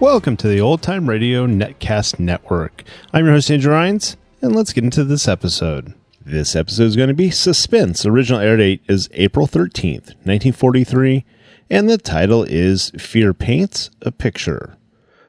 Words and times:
Welcome 0.00 0.38
to 0.38 0.48
the 0.48 0.62
Old 0.62 0.80
Time 0.80 1.10
Radio 1.10 1.46
Netcast 1.46 2.18
Network. 2.18 2.84
I'm 3.12 3.26
your 3.26 3.34
host, 3.34 3.50
Andrew 3.50 3.74
Rines, 3.74 4.16
and 4.40 4.56
let's 4.56 4.72
get 4.72 4.82
into 4.82 5.04
this 5.04 5.28
episode. 5.28 5.92
This 6.24 6.56
episode 6.56 6.84
is 6.84 6.96
going 6.96 7.08
to 7.08 7.14
be 7.14 7.30
Suspense. 7.30 8.06
Original 8.06 8.40
air 8.40 8.56
date 8.56 8.80
is 8.88 9.10
April 9.12 9.46
13th, 9.46 10.14
1943, 10.24 11.26
and 11.68 11.86
the 11.86 11.98
title 11.98 12.44
is 12.44 12.92
Fear 12.96 13.34
Paints 13.34 13.90
a 14.00 14.10
Picture. 14.10 14.78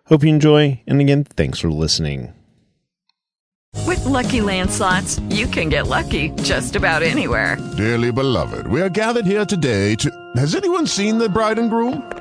Hope 0.05 0.23
you 0.23 0.30
enjoy, 0.30 0.81
and 0.88 1.02
again, 1.02 1.25
thanks 1.25 1.59
for 1.59 1.69
listening. 1.69 2.33
With 3.86 4.05
Lucky 4.05 4.39
Land 4.39 4.72
slots, 4.72 5.19
you 5.30 5.47
can 5.47 5.67
get 5.67 5.88
lucky 5.88 6.30
just 6.44 6.77
about 6.77 7.03
anywhere. 7.03 7.58
Dearly 7.75 8.14
beloved, 8.14 8.67
we 8.67 8.81
are 8.81 8.89
gathered 8.89 9.25
here 9.25 9.45
today 9.45 9.95
to. 9.95 10.31
Has 10.38 10.55
anyone 10.55 10.88
seen 10.88 11.17
the 11.17 11.27
bride 11.27 11.59
and 11.59 11.69
groom? 11.69 12.20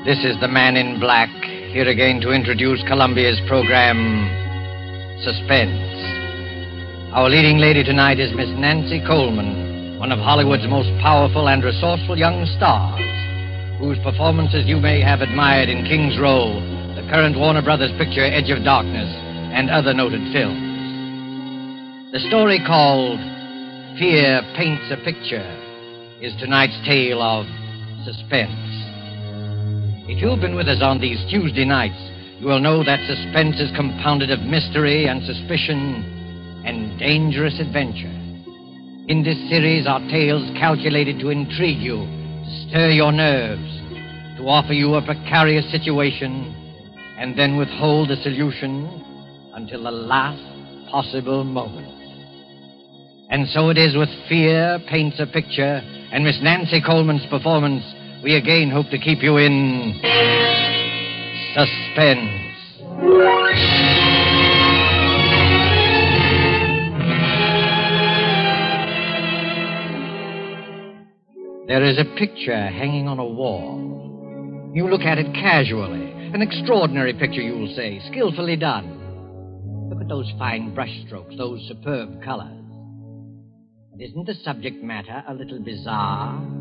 This 0.00 0.24
is 0.24 0.40
the 0.40 0.48
man 0.48 0.80
in 0.80 0.98
black, 0.98 1.28
here 1.76 1.86
again 1.86 2.22
to 2.22 2.32
introduce 2.32 2.80
Columbia's 2.88 3.38
program, 3.46 4.00
Suspense. 5.20 5.76
Our 7.12 7.28
leading 7.28 7.58
lady 7.58 7.84
tonight 7.84 8.18
is 8.18 8.32
Miss 8.32 8.48
Nancy 8.56 9.04
Coleman, 9.06 9.98
one 9.98 10.10
of 10.10 10.18
Hollywood's 10.18 10.64
most 10.72 10.88
powerful 11.04 11.50
and 11.50 11.62
resourceful 11.62 12.16
young 12.16 12.48
stars, 12.56 12.96
whose 13.76 14.00
performances 14.00 14.64
you 14.64 14.80
may 14.80 15.02
have 15.02 15.20
admired 15.20 15.68
in 15.68 15.84
King's 15.84 16.18
Row, 16.18 16.48
the 16.96 17.04
current 17.12 17.36
Warner 17.36 17.60
Brothers 17.60 17.92
picture 17.98 18.24
Edge 18.24 18.48
of 18.48 18.64
Darkness, 18.64 19.12
and 19.52 19.68
other 19.68 19.92
noted 19.92 20.24
films. 20.32 20.64
The 22.16 22.24
story 22.32 22.58
called 22.66 23.20
Fear 24.00 24.40
Paints 24.56 24.88
a 24.88 24.96
Picture 25.04 25.44
is 26.24 26.32
tonight's 26.40 26.80
tale 26.88 27.20
of 27.20 27.44
suspense. 28.08 28.69
If 30.10 30.20
you've 30.20 30.40
been 30.40 30.56
with 30.56 30.66
us 30.66 30.82
on 30.82 31.00
these 31.00 31.24
Tuesday 31.30 31.64
nights, 31.64 31.94
you 32.40 32.46
will 32.48 32.58
know 32.58 32.82
that 32.82 32.98
suspense 33.06 33.60
is 33.60 33.70
compounded 33.76 34.32
of 34.32 34.40
mystery 34.40 35.06
and 35.06 35.22
suspicion 35.22 36.02
and 36.66 36.98
dangerous 36.98 37.60
adventure. 37.60 38.10
In 39.06 39.22
this 39.22 39.38
series 39.48 39.86
are 39.86 40.00
tales 40.10 40.42
calculated 40.58 41.20
to 41.20 41.30
intrigue 41.30 41.78
you, 41.78 41.98
to 42.02 42.66
stir 42.66 42.90
your 42.90 43.12
nerves, 43.12 43.70
to 44.36 44.48
offer 44.48 44.72
you 44.72 44.94
a 44.94 45.06
precarious 45.06 45.70
situation, 45.70 46.58
and 47.16 47.38
then 47.38 47.56
withhold 47.56 48.10
the 48.10 48.16
solution 48.16 48.90
until 49.54 49.84
the 49.84 49.92
last 49.92 50.42
possible 50.90 51.44
moment. 51.44 51.86
And 53.30 53.46
so 53.50 53.68
it 53.70 53.78
is 53.78 53.94
with 53.94 54.10
Fear 54.28 54.80
Paints 54.90 55.20
a 55.20 55.26
Picture 55.28 55.80
and 56.10 56.24
Miss 56.24 56.40
Nancy 56.42 56.82
Coleman's 56.84 57.26
performance 57.30 57.84
we 58.22 58.34
again 58.34 58.70
hope 58.70 58.90
to 58.90 58.98
keep 58.98 59.22
you 59.22 59.38
in 59.38 59.98
suspense. 61.54 62.36
There 71.66 71.84
is 71.84 71.98
a 71.98 72.04
picture 72.18 72.66
hanging 72.66 73.06
on 73.08 73.18
a 73.18 73.24
wall. 73.24 74.70
You 74.74 74.88
look 74.88 75.02
at 75.02 75.18
it 75.18 75.32
casually. 75.34 76.10
An 76.34 76.42
extraordinary 76.42 77.14
picture, 77.14 77.40
you'll 77.40 77.74
say, 77.74 78.00
skillfully 78.10 78.56
done. 78.56 79.88
Look 79.88 80.00
at 80.00 80.08
those 80.08 80.30
fine 80.38 80.74
brushstrokes, 80.74 81.36
those 81.38 81.64
superb 81.68 82.22
colors. 82.22 82.64
And 83.92 84.00
isn't 84.00 84.26
the 84.26 84.34
subject 84.44 84.82
matter 84.82 85.24
a 85.26 85.34
little 85.34 85.60
bizarre? 85.60 86.59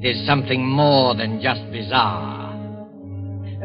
It 0.00 0.04
is 0.04 0.26
something 0.28 0.64
more 0.64 1.16
than 1.16 1.42
just 1.42 1.60
bizarre. 1.72 2.54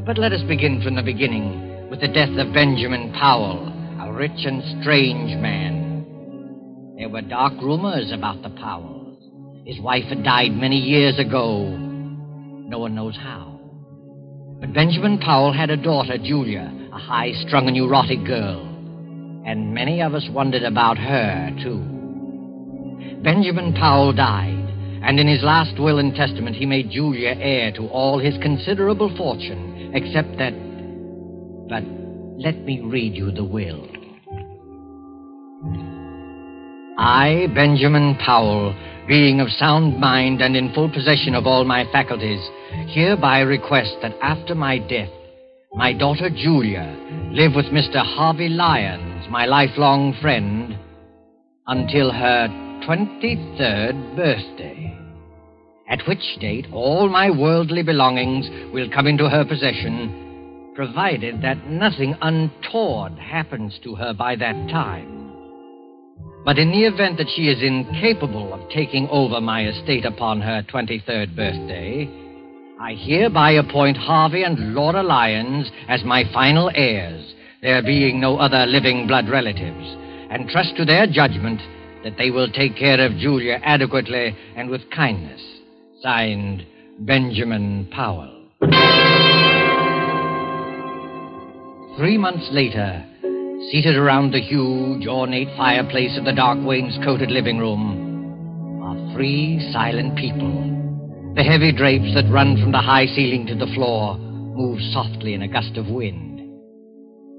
But 0.04 0.18
let 0.18 0.32
us 0.32 0.42
begin 0.48 0.82
from 0.82 0.96
the 0.96 1.04
beginning 1.04 1.88
with 1.92 2.02
the 2.02 2.08
death 2.08 2.36
of 2.40 2.52
Benjamin 2.56 3.14
Powell, 3.14 3.72
a 4.02 4.12
rich 4.12 4.44
and 4.44 4.82
strange 4.82 5.40
man. 5.40 6.96
There 6.98 7.10
were 7.10 7.22
dark 7.22 7.54
rumors 7.62 8.12
about 8.12 8.42
the 8.42 8.50
Powells. 8.50 9.20
His 9.68 9.80
wife 9.80 10.06
had 10.06 10.24
died 10.24 10.54
many 10.54 10.78
years 10.78 11.20
ago. 11.20 11.68
No 11.68 12.80
one 12.80 12.96
knows 12.96 13.16
how. 13.16 13.60
But 14.60 14.74
Benjamin 14.74 15.20
Powell 15.20 15.54
had 15.54 15.70
a 15.70 15.78
daughter, 15.78 16.18
Julia, 16.18 16.74
a 16.92 16.98
high 16.98 17.34
strung 17.46 17.68
and 17.68 17.78
neurotic 17.78 18.26
girl. 18.26 18.62
And 19.46 19.76
many 19.76 20.02
of 20.02 20.16
us 20.16 20.28
wondered 20.32 20.64
about 20.64 20.98
her, 20.98 21.52
too. 21.62 23.22
Benjamin 23.22 23.76
Powell 23.76 24.14
died, 24.14 24.63
and 25.04 25.20
in 25.20 25.28
his 25.28 25.44
last 25.44 25.78
will 25.80 26.00
and 26.00 26.16
testament 26.16 26.56
he 26.56 26.66
made 26.66 26.90
Julia 26.90 27.36
heir 27.38 27.72
to 27.74 27.88
all 27.88 28.20
his 28.20 28.36
considerable 28.42 29.14
fortune, 29.18 29.92
except 29.94 30.38
that. 30.38 30.54
But 31.68 31.84
let 32.42 32.64
me 32.64 32.80
read 32.82 33.14
you 33.14 33.32
the 33.32 33.44
will. 33.44 33.88
I, 36.98 37.48
Benjamin 37.54 38.16
Powell, 38.24 38.74
being 39.08 39.42
of 39.42 39.50
sound 39.50 40.00
mind 40.00 40.42
and 40.42 40.56
in 40.56 40.74
full 40.74 40.90
possession 40.90 41.36
of 41.36 41.46
all 41.46 41.66
my 41.66 41.84
faculties, 41.92 42.40
hereby 42.88 43.40
request 43.40 43.96
that 44.02 44.16
after 44.22 44.56
my 44.56 44.78
death, 44.78 45.10
my 45.74 45.92
daughter 45.92 46.30
Julia 46.30 46.96
live 47.32 47.54
with 47.56 47.66
Mr. 47.66 47.98
Harvey 47.98 48.48
Lyons, 48.48 49.26
my 49.30 49.46
lifelong 49.46 50.16
friend, 50.22 50.78
until 51.68 52.12
her 52.12 52.48
23rd 52.88 54.16
birthday, 54.16 54.93
at 55.88 56.08
which 56.08 56.38
date 56.40 56.66
all 56.72 57.10
my 57.10 57.30
worldly 57.30 57.84
belongings 57.84 58.50
will 58.74 58.90
come 58.90 59.08
into 59.08 59.30
her 59.30 59.46
possession, 59.46 60.72
provided 60.76 61.42
that 61.42 61.68
nothing 61.68 62.16
untoward 62.22 63.14
happens 63.20 63.80
to 63.84 63.96
her 63.96 64.14
by 64.14 64.36
that 64.36 64.56
time. 64.70 65.32
But 66.46 66.58
in 66.58 66.72
the 66.72 66.84
event 66.84 67.18
that 67.18 67.30
she 67.36 67.44
is 67.48 67.62
incapable 67.62 68.54
of 68.54 68.70
taking 68.70 69.08
over 69.10 69.40
my 69.40 69.66
estate 69.68 70.06
upon 70.06 70.42
her 70.42 70.64
23rd 70.64 71.36
birthday, 71.36 72.10
I 72.80 72.96
hereby 72.96 73.52
appoint 73.52 73.96
Harvey 73.96 74.44
and 74.44 74.74
Laura 74.74 75.04
Lyons 75.04 75.72
as 75.88 76.04
my 76.04 76.24
final 76.34 76.70
heirs, 76.76 77.34
there 77.62 77.82
being 77.82 78.20
no 78.20 78.38
other 78.38 78.66
living 78.66 79.08
blood 79.08 79.30
relatives, 79.30 79.96
and 80.30 80.50
trust 80.50 80.76
to 80.76 80.86
their 80.86 81.08
judgment 81.08 81.62
that 82.04 82.18
they 82.18 82.30
will 82.30 82.52
take 82.52 82.76
care 82.76 83.00
of 83.06 83.16
Julia 83.18 83.62
adequately 83.64 84.36
and 84.58 84.70
with 84.70 84.90
kindness. 84.90 85.42
Signed, 86.04 86.66
Benjamin 87.00 87.88
Powell. 87.90 88.50
Three 91.98 92.18
months 92.18 92.50
later, 92.52 93.06
seated 93.72 93.96
around 93.96 94.34
the 94.34 94.42
huge, 94.42 95.08
ornate 95.08 95.48
fireplace 95.56 96.18
of 96.18 96.26
the 96.26 96.34
dark 96.34 96.60
wainscoted 96.62 97.32
living 97.32 97.58
room, 97.58 98.84
are 98.84 99.16
three 99.16 99.66
silent 99.72 100.18
people. 100.18 100.52
The 101.38 101.44
heavy 101.44 101.72
drapes 101.72 102.14
that 102.16 102.30
run 102.30 102.62
from 102.62 102.74
the 102.74 102.82
high 102.82 103.06
ceiling 103.06 103.48
to 103.48 103.56
the 103.56 103.72
floor 103.74 104.18
move 104.18 104.80
softly 104.92 105.34
in 105.34 105.44
a 105.44 105.48
gust 105.48 105.78
of 105.78 105.88
wind. 105.88 106.38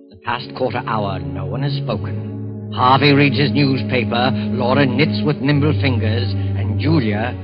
The 0.09 0.17
past 0.25 0.49
quarter 0.57 0.81
hour, 0.87 1.19
no 1.19 1.45
one 1.45 1.65
has 1.65 1.75
spoken. 1.85 2.73
Harvey 2.75 3.13
reads 3.13 3.39
his 3.39 3.53
newspaper, 3.53 4.31
Laura 4.33 4.87
knits 4.87 5.21
with 5.23 5.37
nimble 5.37 5.79
fingers, 5.83 6.33
and 6.33 6.81
Julia. 6.81 7.39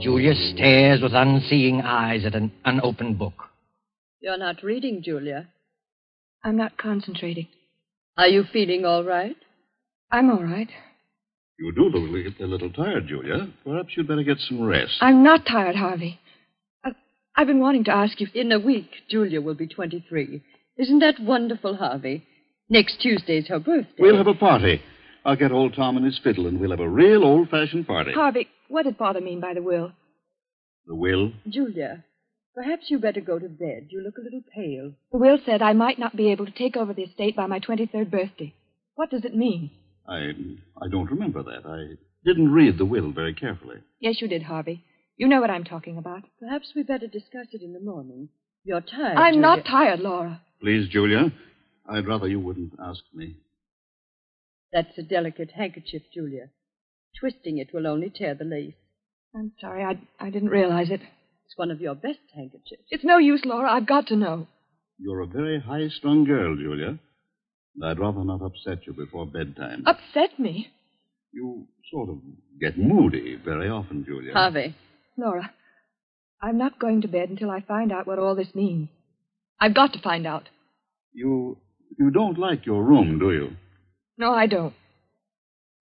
Julia 0.00 0.34
stares 0.34 1.00
with 1.00 1.12
unseeing 1.14 1.80
eyes 1.80 2.24
at 2.26 2.34
an 2.34 2.52
unopened 2.64 3.18
book. 3.18 3.32
You're 4.20 4.36
not 4.38 4.62
reading, 4.62 5.02
Julia. 5.02 5.48
I'm 6.44 6.56
not 6.56 6.76
concentrating. 6.76 7.48
Are 8.18 8.28
you 8.28 8.44
feeling 8.52 8.84
all 8.84 9.04
right? 9.04 9.36
I'm 10.12 10.30
all 10.30 10.42
right. 10.42 10.68
You 11.58 11.72
do 11.72 11.84
look 11.84 12.38
a 12.38 12.44
little 12.44 12.70
tired, 12.70 13.08
Julia. 13.08 13.48
Perhaps 13.64 13.94
you'd 13.96 14.06
better 14.08 14.22
get 14.22 14.38
some 14.40 14.62
rest. 14.62 14.92
I'm 15.00 15.22
not 15.22 15.46
tired, 15.46 15.76
Harvey. 15.76 16.20
I, 16.84 16.90
I've 17.34 17.46
been 17.46 17.60
wanting 17.60 17.84
to 17.84 17.92
ask 17.92 18.20
you. 18.20 18.28
In 18.34 18.52
a 18.52 18.58
week, 18.58 18.90
Julia 19.08 19.40
will 19.40 19.54
be 19.54 19.66
23. 19.66 20.42
Isn't 20.76 20.98
that 20.98 21.18
wonderful, 21.20 21.76
Harvey? 21.76 22.26
Next 22.68 23.00
Tuesday's 23.00 23.48
her 23.48 23.58
birthday. 23.58 23.94
We'll 23.98 24.18
have 24.18 24.26
a 24.26 24.34
party. 24.34 24.82
I'll 25.24 25.36
get 25.36 25.52
old 25.52 25.74
Tom 25.74 25.96
and 25.96 26.04
his 26.04 26.20
fiddle, 26.22 26.46
and 26.46 26.60
we'll 26.60 26.70
have 26.70 26.80
a 26.80 26.88
real 26.88 27.24
old 27.24 27.48
fashioned 27.48 27.86
party. 27.86 28.12
Harvey, 28.12 28.48
what 28.68 28.84
did 28.84 28.96
Father 28.96 29.20
mean 29.20 29.40
by 29.40 29.54
the 29.54 29.62
will? 29.62 29.92
The 30.86 30.94
will? 30.94 31.32
Julia, 31.48 32.04
perhaps 32.54 32.84
you 32.88 32.98
better 32.98 33.20
go 33.20 33.38
to 33.38 33.48
bed. 33.48 33.88
You 33.90 34.02
look 34.02 34.18
a 34.18 34.22
little 34.22 34.42
pale. 34.54 34.92
The 35.12 35.18
will 35.18 35.38
said 35.44 35.62
I 35.62 35.72
might 35.72 35.98
not 35.98 36.16
be 36.16 36.30
able 36.30 36.46
to 36.46 36.52
take 36.52 36.76
over 36.76 36.92
the 36.94 37.02
estate 37.02 37.36
by 37.36 37.46
my 37.46 37.60
23rd 37.60 38.10
birthday. 38.10 38.54
What 38.94 39.10
does 39.10 39.24
it 39.24 39.34
mean? 39.34 39.70
I 40.08 40.32
I 40.80 40.88
don't 40.90 41.10
remember 41.10 41.42
that. 41.42 41.66
I 41.66 41.96
didn't 42.24 42.52
read 42.52 42.78
the 42.78 42.84
will 42.84 43.12
very 43.12 43.34
carefully. 43.34 43.78
Yes, 44.00 44.20
you 44.20 44.28
did, 44.28 44.42
Harvey. 44.42 44.84
You 45.16 45.28
know 45.28 45.40
what 45.40 45.50
I'm 45.50 45.64
talking 45.64 45.96
about. 45.98 46.22
Perhaps 46.40 46.72
we 46.76 46.82
better 46.82 47.06
discuss 47.06 47.46
it 47.52 47.62
in 47.62 47.72
the 47.72 47.80
morning. 47.80 48.28
You're 48.64 48.80
tired. 48.80 49.16
I'm 49.16 49.34
Julia. 49.34 49.40
not 49.40 49.64
tired, 49.64 50.00
Laura. 50.00 50.42
Please, 50.60 50.88
Julia, 50.88 51.32
I'd 51.88 52.06
rather 52.06 52.28
you 52.28 52.40
wouldn't 52.40 52.72
ask 52.82 53.00
me. 53.14 53.36
That's 54.72 54.96
a 54.98 55.02
delicate 55.02 55.50
handkerchief, 55.52 56.02
Julia. 56.12 56.50
Twisting 57.20 57.58
it 57.58 57.72
will 57.72 57.86
only 57.86 58.10
tear 58.14 58.34
the 58.34 58.44
lace. 58.44 58.74
I'm 59.34 59.52
sorry. 59.60 59.84
I, 59.84 59.98
I 60.24 60.30
didn't 60.30 60.48
realize 60.50 60.90
it. 60.90 61.00
It's 61.00 61.56
one 61.56 61.70
of 61.70 61.80
your 61.80 61.94
best 61.94 62.18
handkerchiefs. 62.34 62.82
It's 62.90 63.04
no 63.04 63.18
use, 63.18 63.42
Laura. 63.44 63.70
I've 63.70 63.86
got 63.86 64.06
to 64.08 64.16
know. 64.16 64.46
You're 64.98 65.20
a 65.20 65.26
very 65.26 65.60
high 65.60 65.88
strung 65.88 66.24
girl, 66.24 66.56
Julia. 66.56 66.98
And 67.76 67.84
I'd 67.84 67.98
rather 67.98 68.24
not 68.24 68.40
upset 68.42 68.86
you 68.86 68.92
before 68.92 69.26
bedtime. 69.26 69.84
Upset 69.86 70.38
me? 70.38 70.68
You 71.32 71.66
sort 71.92 72.08
of 72.08 72.16
get 72.60 72.78
moody 72.78 73.36
very 73.42 73.68
often, 73.68 74.04
Julia. 74.04 74.32
Harvey. 74.32 74.74
Laura, 75.18 75.50
I'm 76.42 76.58
not 76.58 76.78
going 76.78 77.02
to 77.02 77.08
bed 77.08 77.28
until 77.30 77.50
I 77.50 77.60
find 77.60 77.92
out 77.92 78.06
what 78.06 78.18
all 78.18 78.34
this 78.34 78.54
means. 78.54 78.88
I've 79.60 79.74
got 79.74 79.92
to 79.94 80.00
find 80.00 80.26
out. 80.26 80.48
You 81.12 81.56
you 81.98 82.10
don't 82.10 82.38
like 82.38 82.66
your 82.66 82.82
room, 82.82 83.18
do 83.18 83.32
you? 83.32 83.56
No, 84.18 84.32
I 84.32 84.46
don't. 84.46 84.74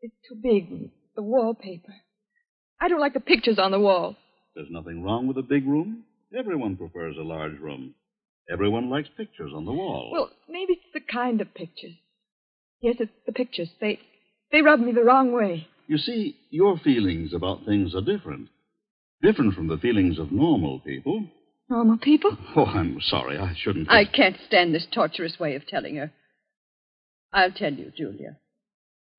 It's 0.00 0.14
too 0.28 0.36
big. 0.40 0.90
The 1.16 1.22
wallpaper. 1.22 1.94
I 2.80 2.88
don't 2.88 3.00
like 3.00 3.14
the 3.14 3.20
pictures 3.20 3.58
on 3.58 3.70
the 3.70 3.80
wall. 3.80 4.16
There's 4.54 4.70
nothing 4.70 5.02
wrong 5.02 5.26
with 5.26 5.38
a 5.38 5.42
big 5.42 5.66
room. 5.66 6.04
Everyone 6.36 6.76
prefers 6.76 7.16
a 7.16 7.22
large 7.22 7.58
room. 7.58 7.94
Everyone 8.50 8.90
likes 8.90 9.08
pictures 9.16 9.52
on 9.54 9.64
the 9.64 9.72
wall. 9.72 10.10
Well, 10.12 10.30
maybe 10.48 10.74
it's 10.74 10.92
the 10.92 11.00
kind 11.00 11.40
of 11.40 11.54
pictures. 11.54 11.94
Yes, 12.80 12.96
it's 12.98 13.12
the 13.26 13.32
pictures. 13.32 13.70
They 13.80 13.98
they 14.52 14.60
rub 14.60 14.80
me 14.80 14.92
the 14.92 15.04
wrong 15.04 15.32
way. 15.32 15.66
You 15.86 15.98
see, 15.98 16.36
your 16.50 16.78
feelings 16.78 17.32
about 17.32 17.64
things 17.64 17.94
are 17.94 18.02
different. 18.02 18.48
Different 19.22 19.54
from 19.54 19.68
the 19.68 19.78
feelings 19.78 20.18
of 20.18 20.32
normal 20.32 20.80
people. 20.80 21.26
Normal 21.70 21.96
people? 21.98 22.36
Oh, 22.54 22.66
I'm 22.66 23.00
sorry. 23.00 23.38
I 23.38 23.54
shouldn't. 23.56 23.90
I 23.90 24.04
can't 24.04 24.36
stand 24.46 24.74
this 24.74 24.86
torturous 24.92 25.38
way 25.38 25.54
of 25.54 25.66
telling 25.66 25.96
her. 25.96 26.12
I'll 27.32 27.52
tell 27.52 27.72
you, 27.72 27.90
Julia. 27.96 28.36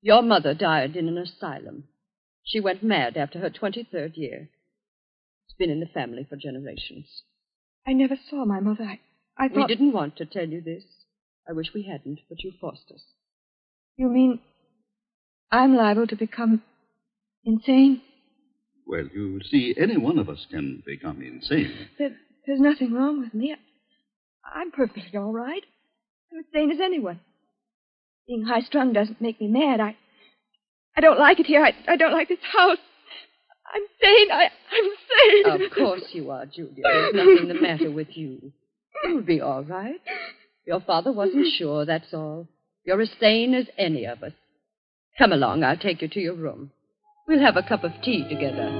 Your 0.06 0.22
mother 0.22 0.54
died 0.54 0.94
in 0.94 1.08
an 1.08 1.18
asylum. 1.18 1.82
She 2.44 2.60
went 2.60 2.80
mad 2.84 3.16
after 3.16 3.40
her 3.40 3.50
23rd 3.50 4.16
year. 4.16 4.48
It's 5.44 5.56
been 5.58 5.68
in 5.68 5.80
the 5.80 5.86
family 5.86 6.24
for 6.30 6.36
generations. 6.36 7.06
I 7.84 7.92
never 7.92 8.14
saw 8.30 8.44
my 8.44 8.60
mother. 8.60 8.84
I, 8.84 9.00
I 9.36 9.48
thought. 9.48 9.56
We 9.56 9.66
didn't 9.66 9.92
want 9.92 10.16
to 10.18 10.24
tell 10.24 10.46
you 10.46 10.60
this. 10.60 10.84
I 11.48 11.54
wish 11.54 11.74
we 11.74 11.88
hadn't, 11.90 12.20
but 12.28 12.44
you 12.44 12.52
forced 12.60 12.88
us. 12.94 13.02
You 13.96 14.08
mean 14.08 14.38
I'm 15.50 15.74
liable 15.74 16.06
to 16.06 16.16
become 16.16 16.62
insane? 17.44 18.00
Well, 18.86 19.08
you 19.12 19.40
see, 19.50 19.74
any 19.76 19.96
one 19.96 20.20
of 20.20 20.28
us 20.28 20.46
can 20.52 20.84
become 20.86 21.20
insane. 21.20 21.88
There, 21.98 22.14
there's 22.46 22.60
nothing 22.60 22.92
wrong 22.92 23.18
with 23.18 23.34
me. 23.34 23.56
I, 23.56 24.60
I'm 24.60 24.70
perfectly 24.70 25.18
all 25.18 25.32
right. 25.32 25.64
I'm 26.32 26.38
as 26.38 26.44
sane 26.54 26.70
as 26.70 26.78
anyone. 26.80 27.18
Being 28.26 28.44
high 28.44 28.60
strung 28.60 28.92
doesn't 28.92 29.20
make 29.20 29.40
me 29.40 29.48
mad. 29.48 29.80
I 29.80 29.96
I 30.96 31.00
don't 31.00 31.18
like 31.18 31.38
it 31.38 31.46
here. 31.46 31.62
I, 31.62 31.74
I 31.86 31.96
don't 31.96 32.12
like 32.12 32.28
this 32.28 32.38
house. 32.52 32.78
I'm 33.72 33.82
sane. 34.02 34.30
I, 34.32 34.44
I'm 34.72 35.54
sane. 35.58 35.66
Of 35.66 35.72
course 35.72 36.04
you 36.12 36.30
are, 36.30 36.46
Julia. 36.46 36.82
There's 36.82 37.14
nothing 37.14 37.48
the 37.48 37.54
matter 37.60 37.90
with 37.90 38.16
you. 38.16 38.52
You'll 39.04 39.22
be 39.22 39.40
all 39.40 39.62
right. 39.62 40.00
Your 40.66 40.80
father 40.80 41.12
wasn't 41.12 41.46
sure, 41.56 41.84
that's 41.84 42.12
all. 42.12 42.48
You're 42.84 43.00
as 43.00 43.10
sane 43.20 43.54
as 43.54 43.66
any 43.78 44.04
of 44.06 44.22
us. 44.22 44.32
Come 45.18 45.32
along, 45.32 45.62
I'll 45.62 45.76
take 45.76 46.02
you 46.02 46.08
to 46.08 46.20
your 46.20 46.34
room. 46.34 46.70
We'll 47.28 47.40
have 47.40 47.56
a 47.56 47.62
cup 47.62 47.84
of 47.84 47.92
tea 48.02 48.26
together. 48.28 48.70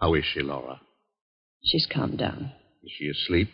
How 0.00 0.14
is 0.14 0.24
she, 0.32 0.40
Laura? 0.40 0.80
She's 1.64 1.86
calmed 1.92 2.18
down. 2.18 2.52
Is 2.82 2.90
she 2.98 3.08
asleep? 3.08 3.50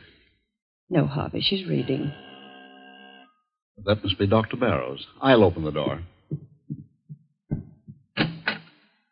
No, 0.90 1.06
Harvey, 1.06 1.40
she's 1.40 1.66
reading. 1.66 2.12
That 3.84 4.02
must 4.04 4.18
be 4.18 4.26
Dr. 4.26 4.56
Barrows. 4.56 5.04
I'll 5.20 5.42
open 5.44 5.64
the 5.64 5.73
door. 5.73 6.00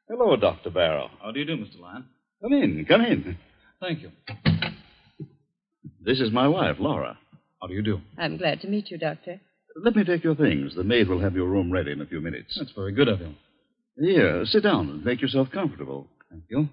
Hello, 0.09 0.37
Dr. 0.37 0.71
Barrow. 0.71 1.11
How 1.23 1.33
do 1.33 1.41
you 1.41 1.47
do, 1.47 1.57
Mr. 1.57 1.81
Lyon? 1.81 2.05
Come 2.43 2.53
in, 2.53 2.85
come 2.87 3.01
in. 3.01 3.39
Thank 3.81 4.03
you. 4.03 4.11
This 6.05 6.21
is 6.21 6.31
my 6.33 6.47
wife, 6.47 6.77
Laura. 6.79 7.19
How 7.61 7.67
do 7.69 7.75
you 7.75 7.83
do? 7.83 8.01
I'm 8.19 8.37
glad 8.37 8.61
to 8.61 8.69
meet 8.69 8.91
you, 8.91 8.99
Doctor. 8.99 9.41
Let 9.83 9.97
me 9.97 10.05
take 10.05 10.23
your 10.23 10.35
things. 10.35 10.75
The 10.75 10.85
maid 10.85 11.09
will 11.09 11.21
have 11.21 11.35
your 11.35 11.47
room 11.49 11.73
ready 11.73 11.93
in 11.93 12.01
a 12.01 12.07
few 12.07 12.21
minutes. 12.21 12.57
That's 12.59 12.73
very 12.73 12.93
good 12.93 13.09
of 13.09 13.21
you. 13.21 13.35
Here, 13.99 14.45
sit 14.47 14.63
down 14.63 14.91
and 14.91 15.05
make 15.05 15.23
yourself 15.23 15.49
comfortable. 15.53 16.07
Thank 16.31 16.45
you. 16.51 16.69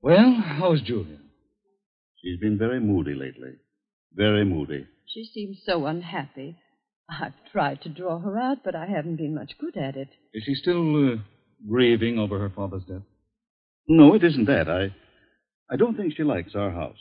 Well, 0.00 0.34
how's 0.44 0.80
Julia? 0.82 1.18
She's 2.22 2.38
been 2.40 2.58
very 2.58 2.80
moody 2.80 3.14
lately. 3.14 3.52
Very 4.14 4.44
moody. 4.44 4.86
She 5.06 5.24
seems 5.32 5.58
so 5.64 5.86
unhappy. 5.86 6.56
I've 7.10 7.32
tried 7.52 7.82
to 7.82 7.88
draw 7.88 8.18
her 8.18 8.38
out, 8.38 8.58
but 8.64 8.74
I 8.74 8.86
haven't 8.86 9.16
been 9.16 9.34
much 9.34 9.52
good 9.58 9.76
at 9.76 9.96
it. 9.96 10.08
Is 10.34 10.44
she 10.44 10.54
still 10.54 11.12
uh, 11.12 11.16
grieving 11.68 12.18
over 12.18 12.38
her 12.38 12.50
father's 12.50 12.84
death? 12.84 13.02
No, 13.88 14.14
it 14.14 14.22
isn't 14.22 14.44
that. 14.44 14.68
I, 14.68 14.94
I 15.72 15.76
don't 15.76 15.96
think 15.96 16.14
she 16.16 16.22
likes 16.22 16.54
our 16.54 16.70
house. 16.70 16.98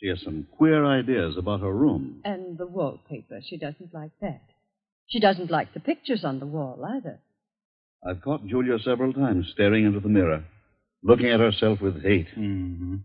She 0.00 0.08
has 0.08 0.20
some 0.22 0.46
queer 0.56 0.86
ideas 0.86 1.34
about 1.36 1.60
her 1.60 1.72
room. 1.72 2.20
And 2.24 2.56
the 2.56 2.66
wallpaper, 2.66 3.40
she 3.44 3.58
doesn't 3.58 3.92
like 3.92 4.12
that. 4.20 4.42
She 5.08 5.18
doesn't 5.18 5.50
like 5.50 5.74
the 5.74 5.80
pictures 5.80 6.24
on 6.24 6.38
the 6.38 6.46
wall 6.46 6.84
either. 6.96 7.18
I've 8.08 8.22
caught 8.22 8.46
Julia 8.46 8.78
several 8.84 9.12
times 9.12 9.46
staring 9.52 9.84
into 9.84 9.98
the 9.98 10.08
mirror, 10.08 10.44
looking 11.02 11.26
at 11.28 11.40
herself 11.40 11.80
with 11.80 12.02
hate. 12.02 12.28
Mm-hmm. 12.36 12.96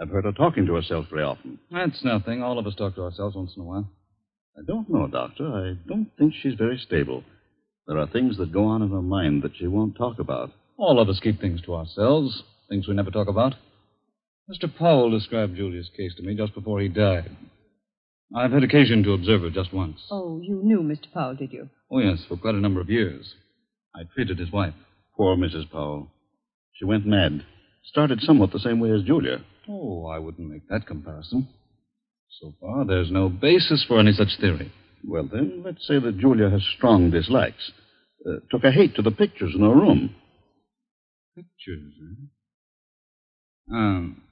I've 0.00 0.08
heard 0.08 0.24
her 0.24 0.32
talking 0.32 0.66
to 0.66 0.74
herself 0.74 1.06
very 1.10 1.22
often. 1.24 1.58
That's 1.70 2.02
nothing. 2.04 2.42
All 2.42 2.58
of 2.58 2.66
us 2.66 2.74
talk 2.74 2.94
to 2.94 3.02
ourselves 3.02 3.36
once 3.36 3.52
in 3.56 3.62
a 3.62 3.64
while. 3.66 3.90
I 4.58 4.62
don't 4.66 4.88
know, 4.88 5.06
Doctor. 5.06 5.46
I 5.46 5.88
don't 5.88 6.10
think 6.18 6.34
she's 6.34 6.54
very 6.54 6.78
stable. 6.78 7.22
There 7.86 7.98
are 7.98 8.06
things 8.06 8.36
that 8.38 8.52
go 8.52 8.64
on 8.64 8.82
in 8.82 8.90
her 8.90 9.02
mind 9.02 9.42
that 9.42 9.56
she 9.58 9.66
won't 9.66 9.96
talk 9.96 10.18
about. 10.18 10.52
All 10.76 11.00
of 11.00 11.08
us 11.08 11.20
keep 11.20 11.40
things 11.40 11.60
to 11.62 11.74
ourselves, 11.74 12.42
things 12.68 12.88
we 12.88 12.94
never 12.94 13.10
talk 13.10 13.28
about. 13.28 13.54
Mr. 14.50 14.74
Powell 14.74 15.10
described 15.10 15.56
Julia's 15.56 15.90
case 15.96 16.14
to 16.16 16.22
me 16.22 16.34
just 16.34 16.54
before 16.54 16.80
he 16.80 16.88
died. 16.88 17.36
I've 18.34 18.52
had 18.52 18.62
occasion 18.64 19.02
to 19.02 19.12
observe 19.12 19.42
her 19.42 19.50
just 19.50 19.72
once. 19.72 20.00
Oh, 20.10 20.40
you 20.40 20.60
knew 20.62 20.80
Mr. 20.82 21.12
Powell, 21.12 21.34
did 21.34 21.52
you? 21.52 21.68
Oh, 21.90 21.98
yes, 21.98 22.24
for 22.28 22.36
quite 22.36 22.54
a 22.54 22.60
number 22.60 22.80
of 22.80 22.88
years. 22.88 23.34
I 23.94 24.02
treated 24.14 24.38
his 24.38 24.52
wife. 24.52 24.74
Poor 25.16 25.36
Mrs. 25.36 25.70
Powell. 25.70 26.10
She 26.80 26.86
went 26.86 27.06
mad. 27.06 27.44
Started 27.84 28.22
somewhat 28.22 28.52
the 28.52 28.58
same 28.58 28.80
way 28.80 28.90
as 28.90 29.02
Julia. 29.02 29.44
Oh, 29.68 30.06
I 30.06 30.18
wouldn't 30.18 30.48
make 30.48 30.66
that 30.68 30.86
comparison. 30.86 31.46
So 32.40 32.54
far, 32.58 32.86
there's 32.86 33.10
no 33.10 33.28
basis 33.28 33.84
for 33.86 34.00
any 34.00 34.12
such 34.12 34.40
theory. 34.40 34.72
Well, 35.06 35.28
then, 35.30 35.62
let's 35.62 35.86
say 35.86 35.98
that 35.98 36.18
Julia 36.18 36.48
has 36.48 36.62
strong 36.76 37.10
dislikes. 37.10 37.70
Uh, 38.26 38.36
took 38.50 38.64
a 38.64 38.70
hate 38.70 38.94
to 38.96 39.02
the 39.02 39.10
pictures 39.10 39.52
in 39.54 39.60
her 39.60 39.74
room. 39.74 40.14
Pictures, 41.36 41.92
eh? 42.00 43.74
Um, 43.74 44.22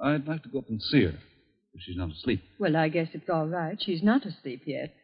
I'd 0.00 0.26
like 0.28 0.44
to 0.44 0.48
go 0.48 0.58
up 0.58 0.68
and 0.68 0.80
see 0.80 1.02
her 1.04 1.18
if 1.74 1.80
she's 1.80 1.96
not 1.96 2.10
asleep. 2.10 2.42
Well, 2.60 2.76
I 2.76 2.90
guess 2.90 3.08
it's 3.12 3.28
all 3.28 3.46
right. 3.46 3.76
She's 3.80 4.02
not 4.04 4.24
asleep 4.24 4.62
yet. 4.66 4.94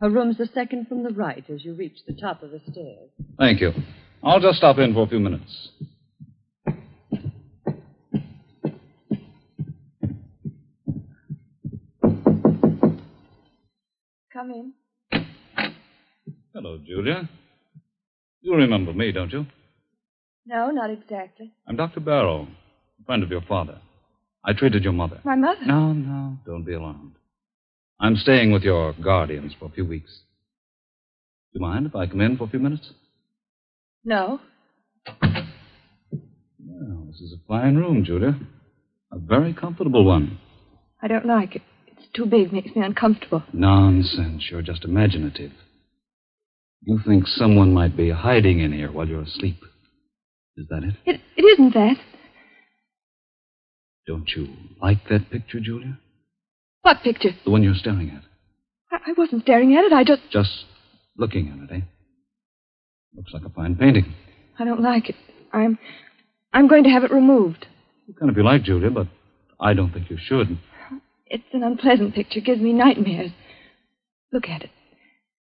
Her 0.00 0.10
room's 0.10 0.36
the 0.36 0.46
second 0.46 0.88
from 0.88 1.04
the 1.04 1.10
right 1.10 1.44
as 1.48 1.64
you 1.64 1.74
reach 1.74 1.98
the 2.06 2.14
top 2.14 2.42
of 2.42 2.50
the 2.50 2.60
stairs. 2.70 3.10
Thank 3.38 3.60
you. 3.62 3.72
I'll 4.22 4.40
just 4.40 4.58
stop 4.58 4.78
in 4.78 4.92
for 4.92 5.04
a 5.04 5.08
few 5.08 5.20
minutes. 5.20 5.70
Come 14.38 14.52
in. 14.52 14.72
Hello, 16.54 16.78
Julia. 16.86 17.28
You 18.40 18.54
remember 18.54 18.92
me, 18.92 19.10
don't 19.10 19.32
you? 19.32 19.44
No, 20.46 20.70
not 20.70 20.90
exactly. 20.90 21.52
I'm 21.66 21.74
Dr. 21.74 21.98
Barrow, 21.98 22.46
a 23.00 23.04
friend 23.04 23.24
of 23.24 23.30
your 23.32 23.40
father. 23.40 23.80
I 24.44 24.52
treated 24.52 24.84
your 24.84 24.92
mother. 24.92 25.18
My 25.24 25.34
mother? 25.34 25.66
No, 25.66 25.92
no, 25.92 26.36
don't 26.46 26.62
be 26.62 26.74
alarmed. 26.74 27.16
I'm 27.98 28.14
staying 28.14 28.52
with 28.52 28.62
your 28.62 28.92
guardians 29.02 29.54
for 29.58 29.64
a 29.64 29.70
few 29.70 29.84
weeks. 29.84 30.20
Do 31.52 31.58
you 31.58 31.60
mind 31.66 31.86
if 31.86 31.96
I 31.96 32.06
come 32.06 32.20
in 32.20 32.36
for 32.36 32.44
a 32.44 32.48
few 32.48 32.60
minutes? 32.60 32.92
No. 34.04 34.38
Well, 35.20 37.06
this 37.08 37.20
is 37.20 37.32
a 37.32 37.40
fine 37.48 37.74
room, 37.74 38.04
Julia. 38.04 38.38
A 39.10 39.18
very 39.18 39.52
comfortable 39.52 40.04
one. 40.04 40.38
I 41.02 41.08
don't 41.08 41.26
like 41.26 41.56
it. 41.56 41.62
Too 42.14 42.26
big, 42.26 42.52
makes 42.52 42.74
me 42.74 42.82
uncomfortable. 42.82 43.42
Nonsense. 43.52 44.44
You're 44.50 44.62
just 44.62 44.84
imaginative. 44.84 45.52
You 46.82 47.00
think 47.06 47.26
someone 47.26 47.72
might 47.72 47.96
be 47.96 48.10
hiding 48.10 48.60
in 48.60 48.72
here 48.72 48.90
while 48.90 49.06
you're 49.06 49.22
asleep. 49.22 49.58
Is 50.56 50.66
that 50.70 50.82
it? 50.84 50.94
It, 51.06 51.20
it 51.36 51.42
isn't 51.42 51.74
that. 51.74 51.96
Don't 54.06 54.28
you 54.34 54.48
like 54.80 55.06
that 55.10 55.30
picture, 55.30 55.60
Julia? 55.60 55.98
What 56.82 57.02
picture? 57.02 57.30
The 57.44 57.50
one 57.50 57.62
you're 57.62 57.74
staring 57.74 58.10
at. 58.10 58.22
I, 58.90 59.10
I 59.10 59.14
wasn't 59.16 59.42
staring 59.42 59.76
at 59.76 59.84
it. 59.84 59.92
I 59.92 60.02
just. 60.02 60.22
Just 60.30 60.64
looking 61.16 61.48
at 61.48 61.70
it, 61.70 61.82
eh? 61.82 61.84
Looks 63.14 63.32
like 63.32 63.44
a 63.44 63.50
fine 63.50 63.76
painting. 63.76 64.14
I 64.58 64.64
don't 64.64 64.80
like 64.80 65.10
it. 65.10 65.16
I'm. 65.52 65.78
I'm 66.52 66.68
going 66.68 66.84
to 66.84 66.90
have 66.90 67.04
it 67.04 67.10
removed. 67.10 67.66
You 68.06 68.14
can 68.14 68.30
if 68.30 68.36
you 68.36 68.42
like, 68.42 68.62
Julia, 68.62 68.90
but 68.90 69.06
I 69.60 69.74
don't 69.74 69.92
think 69.92 70.08
you 70.08 70.16
should. 70.18 70.58
It's 71.30 71.44
an 71.52 71.62
unpleasant 71.62 72.14
picture. 72.14 72.40
Gives 72.40 72.60
me 72.60 72.72
nightmares. 72.72 73.30
Look 74.32 74.48
at 74.48 74.62
it. 74.62 74.70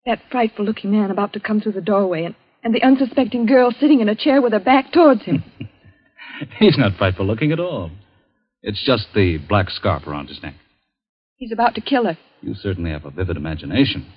That 0.06 0.20
frightful 0.30 0.64
looking 0.64 0.90
man 0.90 1.10
about 1.10 1.32
to 1.34 1.40
come 1.40 1.60
through 1.60 1.72
the 1.72 1.80
doorway, 1.80 2.24
and, 2.24 2.34
and 2.64 2.74
the 2.74 2.82
unsuspecting 2.82 3.46
girl 3.46 3.70
sitting 3.78 4.00
in 4.00 4.08
a 4.08 4.14
chair 4.14 4.40
with 4.40 4.52
her 4.52 4.60
back 4.60 4.92
towards 4.92 5.22
him. 5.22 5.44
He's 6.58 6.78
not 6.78 6.96
frightful 6.96 7.26
looking 7.26 7.52
at 7.52 7.60
all. 7.60 7.90
It's 8.62 8.82
just 8.84 9.08
the 9.14 9.38
black 9.38 9.70
scarf 9.70 10.06
around 10.06 10.28
his 10.28 10.42
neck. 10.42 10.54
He's 11.36 11.52
about 11.52 11.74
to 11.74 11.80
kill 11.80 12.04
her. 12.04 12.18
You 12.42 12.54
certainly 12.54 12.90
have 12.90 13.04
a 13.04 13.10
vivid 13.10 13.36
imagination. 13.36 14.10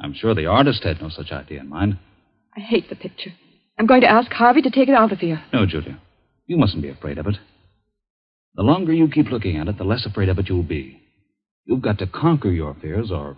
I'm 0.00 0.14
sure 0.14 0.34
the 0.34 0.46
artist 0.46 0.84
had 0.84 1.00
no 1.00 1.08
such 1.08 1.32
idea 1.32 1.60
in 1.60 1.68
mind. 1.68 1.98
I 2.56 2.60
hate 2.60 2.88
the 2.88 2.96
picture. 2.96 3.30
I'm 3.78 3.86
going 3.86 4.00
to 4.02 4.10
ask 4.10 4.30
Harvey 4.32 4.62
to 4.62 4.70
take 4.70 4.88
it 4.88 4.94
out 4.94 5.12
of 5.12 5.18
here. 5.18 5.42
No, 5.52 5.66
Julia. 5.66 6.00
You 6.46 6.56
mustn't 6.56 6.82
be 6.82 6.88
afraid 6.88 7.18
of 7.18 7.26
it. 7.26 7.36
The 8.54 8.62
longer 8.62 8.92
you 8.92 9.08
keep 9.08 9.30
looking 9.30 9.56
at 9.56 9.68
it, 9.68 9.78
the 9.78 9.84
less 9.84 10.04
afraid 10.06 10.28
of 10.28 10.38
it 10.38 10.48
you'll 10.48 10.62
be. 10.62 11.00
You've 11.64 11.82
got 11.82 11.98
to 11.98 12.06
conquer 12.06 12.50
your 12.50 12.74
fears, 12.80 13.10
or, 13.10 13.36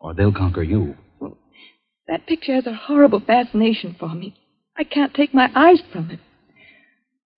or 0.00 0.14
they'll 0.14 0.32
conquer 0.32 0.62
you. 0.62 0.96
Well, 1.20 1.38
that 2.08 2.26
picture 2.26 2.54
has 2.54 2.66
a 2.66 2.74
horrible 2.74 3.20
fascination 3.20 3.96
for 3.98 4.14
me. 4.14 4.34
I 4.76 4.84
can't 4.84 5.14
take 5.14 5.32
my 5.32 5.50
eyes 5.54 5.80
from 5.92 6.10
it. 6.10 6.20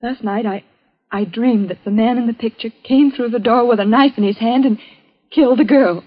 Last 0.02 0.24
night, 0.24 0.46
I, 0.46 0.64
I 1.10 1.24
dreamed 1.24 1.70
that 1.70 1.84
the 1.84 1.90
man 1.90 2.18
in 2.18 2.26
the 2.26 2.32
picture 2.34 2.70
came 2.82 3.12
through 3.12 3.30
the 3.30 3.38
door 3.38 3.66
with 3.66 3.80
a 3.80 3.84
knife 3.84 4.12
in 4.16 4.24
his 4.24 4.38
hand 4.38 4.64
and 4.64 4.78
killed 5.30 5.58
the 5.58 5.64
girl. 5.64 6.04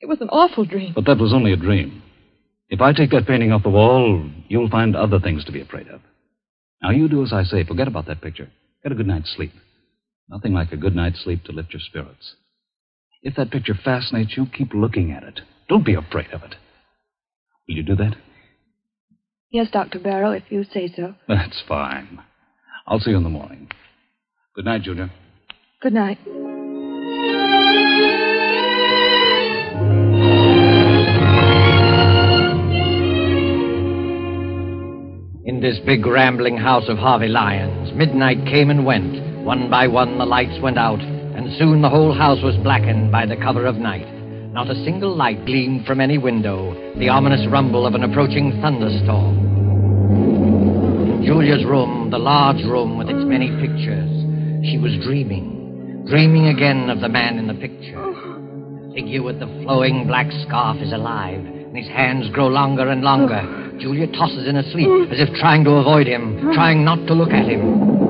It 0.00 0.08
was 0.08 0.20
an 0.20 0.28
awful 0.28 0.64
dream. 0.64 0.92
But 0.94 1.06
that 1.06 1.18
was 1.18 1.32
only 1.32 1.52
a 1.52 1.56
dream. 1.56 2.02
If 2.68 2.80
I 2.80 2.92
take 2.92 3.10
that 3.10 3.26
painting 3.26 3.52
off 3.52 3.62
the 3.62 3.70
wall, 3.70 4.28
you'll 4.48 4.68
find 4.68 4.96
other 4.96 5.20
things 5.20 5.44
to 5.44 5.52
be 5.52 5.60
afraid 5.60 5.88
of. 5.88 6.00
Now, 6.82 6.90
you 6.90 7.08
do 7.08 7.22
as 7.22 7.32
I 7.32 7.44
say. 7.44 7.64
Forget 7.64 7.88
about 7.88 8.06
that 8.06 8.20
picture. 8.20 8.48
Get 8.82 8.92
a 8.92 8.94
good 8.94 9.06
night's 9.06 9.34
sleep. 9.34 9.52
Nothing 10.28 10.52
like 10.52 10.72
a 10.72 10.76
good 10.76 10.96
night's 10.96 11.22
sleep 11.22 11.44
to 11.44 11.52
lift 11.52 11.72
your 11.72 11.80
spirits. 11.80 12.34
If 13.22 13.36
that 13.36 13.50
picture 13.50 13.74
fascinates 13.74 14.36
you, 14.36 14.46
keep 14.46 14.74
looking 14.74 15.12
at 15.12 15.22
it. 15.22 15.40
Don't 15.68 15.84
be 15.84 15.94
afraid 15.94 16.32
of 16.32 16.42
it. 16.42 16.56
Will 17.68 17.76
you 17.76 17.82
do 17.82 17.96
that? 17.96 18.16
Yes, 19.50 19.68
Dr. 19.72 19.98
Barrow, 19.98 20.32
if 20.32 20.44
you 20.50 20.64
say 20.64 20.92
so. 20.94 21.14
That's 21.28 21.62
fine. 21.68 22.20
I'll 22.86 23.00
see 23.00 23.10
you 23.10 23.16
in 23.16 23.22
the 23.24 23.28
morning. 23.30 23.70
Good 24.54 24.64
night, 24.64 24.82
Julia. 24.82 25.10
Good 25.80 25.92
night. 25.92 26.18
In 35.44 35.60
this 35.60 35.78
big 35.86 36.04
rambling 36.04 36.56
house 36.56 36.88
of 36.88 36.98
Harvey 36.98 37.28
Lyons, 37.28 37.92
midnight 37.94 38.44
came 38.46 38.70
and 38.70 38.84
went. 38.84 39.25
One 39.46 39.70
by 39.70 39.86
one, 39.86 40.18
the 40.18 40.26
lights 40.26 40.60
went 40.60 40.76
out, 40.76 40.98
and 40.98 41.56
soon 41.56 41.80
the 41.80 41.88
whole 41.88 42.12
house 42.12 42.42
was 42.42 42.56
blackened 42.64 43.12
by 43.12 43.26
the 43.26 43.36
cover 43.36 43.64
of 43.64 43.76
night. 43.76 44.12
Not 44.52 44.68
a 44.68 44.84
single 44.84 45.14
light 45.14 45.46
gleamed 45.46 45.86
from 45.86 46.00
any 46.00 46.18
window, 46.18 46.74
the 46.98 47.10
ominous 47.10 47.46
rumble 47.48 47.86
of 47.86 47.94
an 47.94 48.02
approaching 48.02 48.60
thunderstorm. 48.60 49.38
In 51.12 51.24
Julia's 51.24 51.64
room, 51.64 52.10
the 52.10 52.18
large 52.18 52.64
room 52.64 52.98
with 52.98 53.08
its 53.08 53.24
many 53.24 53.46
pictures, 53.60 54.10
she 54.66 54.78
was 54.78 54.98
dreaming, 55.06 56.04
dreaming 56.08 56.48
again 56.48 56.90
of 56.90 56.98
the 56.98 57.08
man 57.08 57.38
in 57.38 57.46
the 57.46 57.54
picture. 57.54 58.02
The 58.02 58.94
figure 58.96 59.22
with 59.22 59.38
the 59.38 59.46
flowing 59.62 60.08
black 60.08 60.26
scarf 60.44 60.78
is 60.82 60.92
alive, 60.92 61.38
and 61.38 61.76
his 61.76 61.86
hands 61.86 62.28
grow 62.30 62.48
longer 62.48 62.88
and 62.88 63.02
longer. 63.02 63.78
Julia 63.78 64.08
tosses 64.08 64.48
in 64.48 64.56
her 64.56 64.66
sleep, 64.72 64.90
as 65.12 65.20
if 65.20 65.32
trying 65.36 65.62
to 65.62 65.78
avoid 65.78 66.08
him, 66.08 66.50
trying 66.52 66.84
not 66.84 67.06
to 67.06 67.14
look 67.14 67.30
at 67.30 67.46
him. 67.46 68.05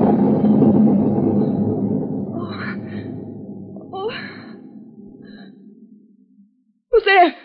there. 7.07 7.35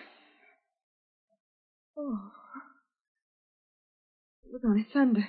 Oh. 1.97 2.33
It 4.45 4.53
was 4.53 4.63
only 4.67 4.87
thunder. 4.93 5.29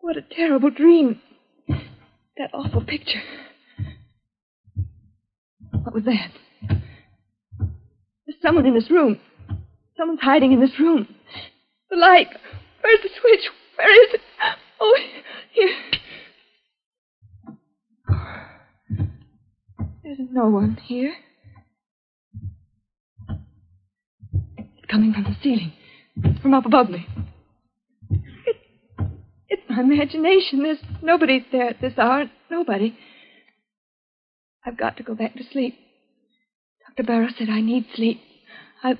What 0.00 0.16
a 0.16 0.22
terrible 0.22 0.70
dream. 0.70 1.20
That 1.68 2.50
awful 2.54 2.82
picture. 2.82 3.20
What 5.72 5.92
was 5.92 6.04
that? 6.04 6.30
There's 8.26 8.40
someone 8.40 8.66
in 8.66 8.74
this 8.74 8.90
room. 8.90 9.20
Someone's 9.96 10.20
hiding 10.20 10.52
in 10.52 10.60
this 10.60 10.78
room. 10.78 11.08
The 11.90 11.96
light. 11.96 12.28
Where's 12.80 13.00
the 13.02 13.08
switch? 13.20 13.50
Where 13.76 14.04
is 14.04 14.14
it? 14.14 14.20
Oh, 14.80 14.96
here. 15.52 15.74
There's 20.04 20.18
no 20.30 20.48
one 20.48 20.78
here. 20.84 21.14
Coming 24.88 25.12
from 25.12 25.24
the 25.24 25.36
ceiling, 25.42 25.72
from 26.42 26.54
up 26.54 26.66
above 26.66 26.90
me. 26.90 27.06
It, 28.10 28.56
it's 29.48 29.62
my 29.68 29.80
imagination. 29.80 30.62
There's 30.62 30.78
nobody 31.02 31.44
there 31.52 31.68
at 31.68 31.80
this 31.80 31.94
hour. 31.98 32.24
Nobody. 32.50 32.96
I've 34.64 34.76
got 34.76 34.96
to 34.96 35.02
go 35.02 35.14
back 35.14 35.34
to 35.34 35.44
sleep. 35.52 35.78
Dr. 36.88 37.06
Barrow 37.06 37.28
said 37.38 37.48
I 37.48 37.60
need 37.60 37.86
sleep. 37.94 38.20
I. 38.82 38.94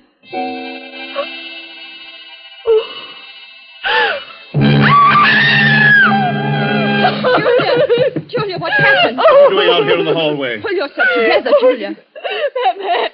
Julia, 7.49 8.19
Julia, 8.29 8.57
what 8.57 8.71
happened? 8.73 9.17
What 9.17 9.53
are 9.53 9.63
you 9.63 9.71
out 9.71 9.83
here 9.83 9.99
in 9.99 10.05
the 10.05 10.13
hallway? 10.13 10.61
Pull 10.61 10.71
yourself 10.71 11.07
together, 11.15 11.51
Julia. 11.59 11.95
That 11.95 12.77
man! 12.77 13.09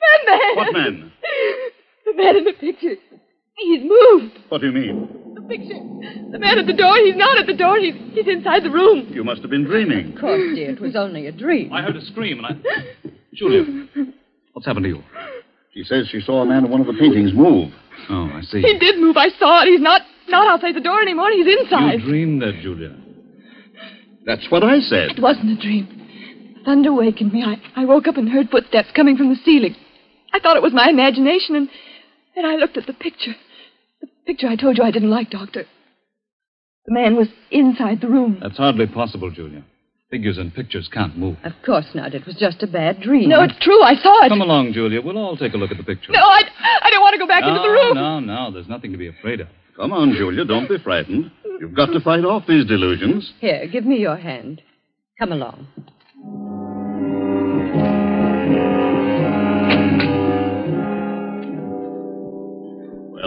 That 0.00 0.20
man! 0.26 0.56
What 0.56 0.72
man? 0.72 1.12
The 2.18 2.24
man 2.24 2.36
in 2.36 2.44
the 2.44 2.52
picture. 2.52 2.96
He's 3.56 3.80
moved. 3.82 4.38
What 4.48 4.60
do 4.60 4.66
you 4.66 4.72
mean? 4.72 5.34
The 5.36 5.40
picture. 5.42 5.78
The 6.32 6.38
man 6.38 6.58
at 6.58 6.66
the 6.66 6.72
door. 6.72 6.96
He's 6.96 7.14
not 7.14 7.38
at 7.38 7.46
the 7.46 7.54
door. 7.54 7.78
He's, 7.78 7.94
he's 8.12 8.26
inside 8.26 8.64
the 8.64 8.70
room. 8.70 9.08
You 9.12 9.22
must 9.22 9.40
have 9.42 9.50
been 9.50 9.64
dreaming. 9.64 10.14
Of 10.14 10.20
course, 10.20 10.42
dear. 10.54 10.70
It 10.70 10.80
was 10.80 10.96
only 10.96 11.28
a 11.28 11.32
dream. 11.32 11.72
I 11.72 11.80
heard 11.82 11.94
a 11.94 12.04
scream 12.06 12.44
and 12.44 12.46
I. 12.46 13.10
Julia, 13.34 13.86
what's 14.52 14.66
happened 14.66 14.84
to 14.84 14.88
you? 14.88 15.02
She 15.74 15.84
says 15.84 16.08
she 16.10 16.20
saw 16.20 16.42
a 16.42 16.46
man 16.46 16.64
in 16.64 16.70
one 16.72 16.80
of 16.80 16.88
the 16.88 16.94
paintings 16.94 17.32
move. 17.32 17.72
Oh, 18.10 18.30
I 18.34 18.40
see. 18.42 18.62
He 18.62 18.78
did 18.80 18.98
move. 18.98 19.16
I 19.16 19.28
saw 19.38 19.62
it. 19.62 19.68
He's 19.68 19.80
not 19.80 20.02
not 20.28 20.48
outside 20.48 20.74
the 20.74 20.80
door 20.80 21.00
anymore. 21.00 21.30
He's 21.30 21.46
inside. 21.46 22.00
You 22.00 22.06
dreamed 22.08 22.42
that, 22.42 22.60
Julia. 22.60 22.96
That's 24.26 24.50
what 24.50 24.64
I 24.64 24.80
said. 24.80 25.12
It 25.12 25.22
wasn't 25.22 25.56
a 25.56 25.62
dream. 25.62 26.60
Thunder 26.64 26.92
wakened 26.92 27.32
me. 27.32 27.44
I, 27.44 27.80
I 27.80 27.84
woke 27.84 28.08
up 28.08 28.16
and 28.16 28.28
heard 28.28 28.50
footsteps 28.50 28.88
coming 28.94 29.16
from 29.16 29.30
the 29.30 29.36
ceiling. 29.44 29.76
I 30.32 30.40
thought 30.40 30.56
it 30.56 30.62
was 30.62 30.74
my 30.74 30.88
imagination, 30.90 31.54
and 31.54 31.68
then 32.38 32.44
I 32.46 32.54
looked 32.54 32.76
at 32.76 32.86
the 32.86 32.92
picture. 32.92 33.34
The 34.00 34.06
picture 34.26 34.46
I 34.46 34.54
told 34.54 34.78
you 34.78 34.84
I 34.84 34.92
didn't 34.92 35.10
like, 35.10 35.30
Doctor. 35.30 35.64
The 36.86 36.94
man 36.94 37.16
was 37.16 37.28
inside 37.50 38.00
the 38.00 38.08
room. 38.08 38.38
That's 38.40 38.56
hardly 38.56 38.86
possible, 38.86 39.30
Julia. 39.30 39.64
Figures 40.10 40.38
and 40.38 40.54
pictures 40.54 40.88
can't 40.90 41.18
move. 41.18 41.36
Of 41.44 41.52
course 41.66 41.88
not. 41.94 42.14
It 42.14 42.24
was 42.24 42.36
just 42.36 42.62
a 42.62 42.66
bad 42.66 43.02
dream. 43.02 43.28
No, 43.28 43.42
it's 43.42 43.58
true. 43.60 43.82
I 43.82 43.94
saw 43.96 44.24
it. 44.24 44.30
Come 44.30 44.40
along, 44.40 44.72
Julia. 44.72 45.02
We'll 45.02 45.18
all 45.18 45.36
take 45.36 45.52
a 45.52 45.56
look 45.58 45.70
at 45.70 45.76
the 45.76 45.82
picture. 45.82 46.12
No, 46.12 46.20
I, 46.20 46.42
I 46.82 46.90
don't 46.90 47.02
want 47.02 47.12
to 47.14 47.18
go 47.18 47.26
back 47.26 47.42
no, 47.42 47.48
into 47.48 47.60
the 47.60 47.68
room. 47.68 47.94
No, 47.94 48.20
no, 48.20 48.50
there's 48.52 48.68
nothing 48.68 48.92
to 48.92 48.98
be 48.98 49.08
afraid 49.08 49.40
of. 49.40 49.48
Come 49.76 49.92
on, 49.92 50.14
Julia. 50.14 50.44
Don't 50.44 50.68
be 50.68 50.78
frightened. 50.78 51.30
You've 51.60 51.74
got 51.74 51.86
to 51.86 52.00
fight 52.00 52.24
off 52.24 52.44
these 52.46 52.64
delusions. 52.66 53.32
Here, 53.40 53.66
give 53.66 53.84
me 53.84 53.98
your 53.98 54.16
hand. 54.16 54.62
Come 55.18 55.32
along. 55.32 55.66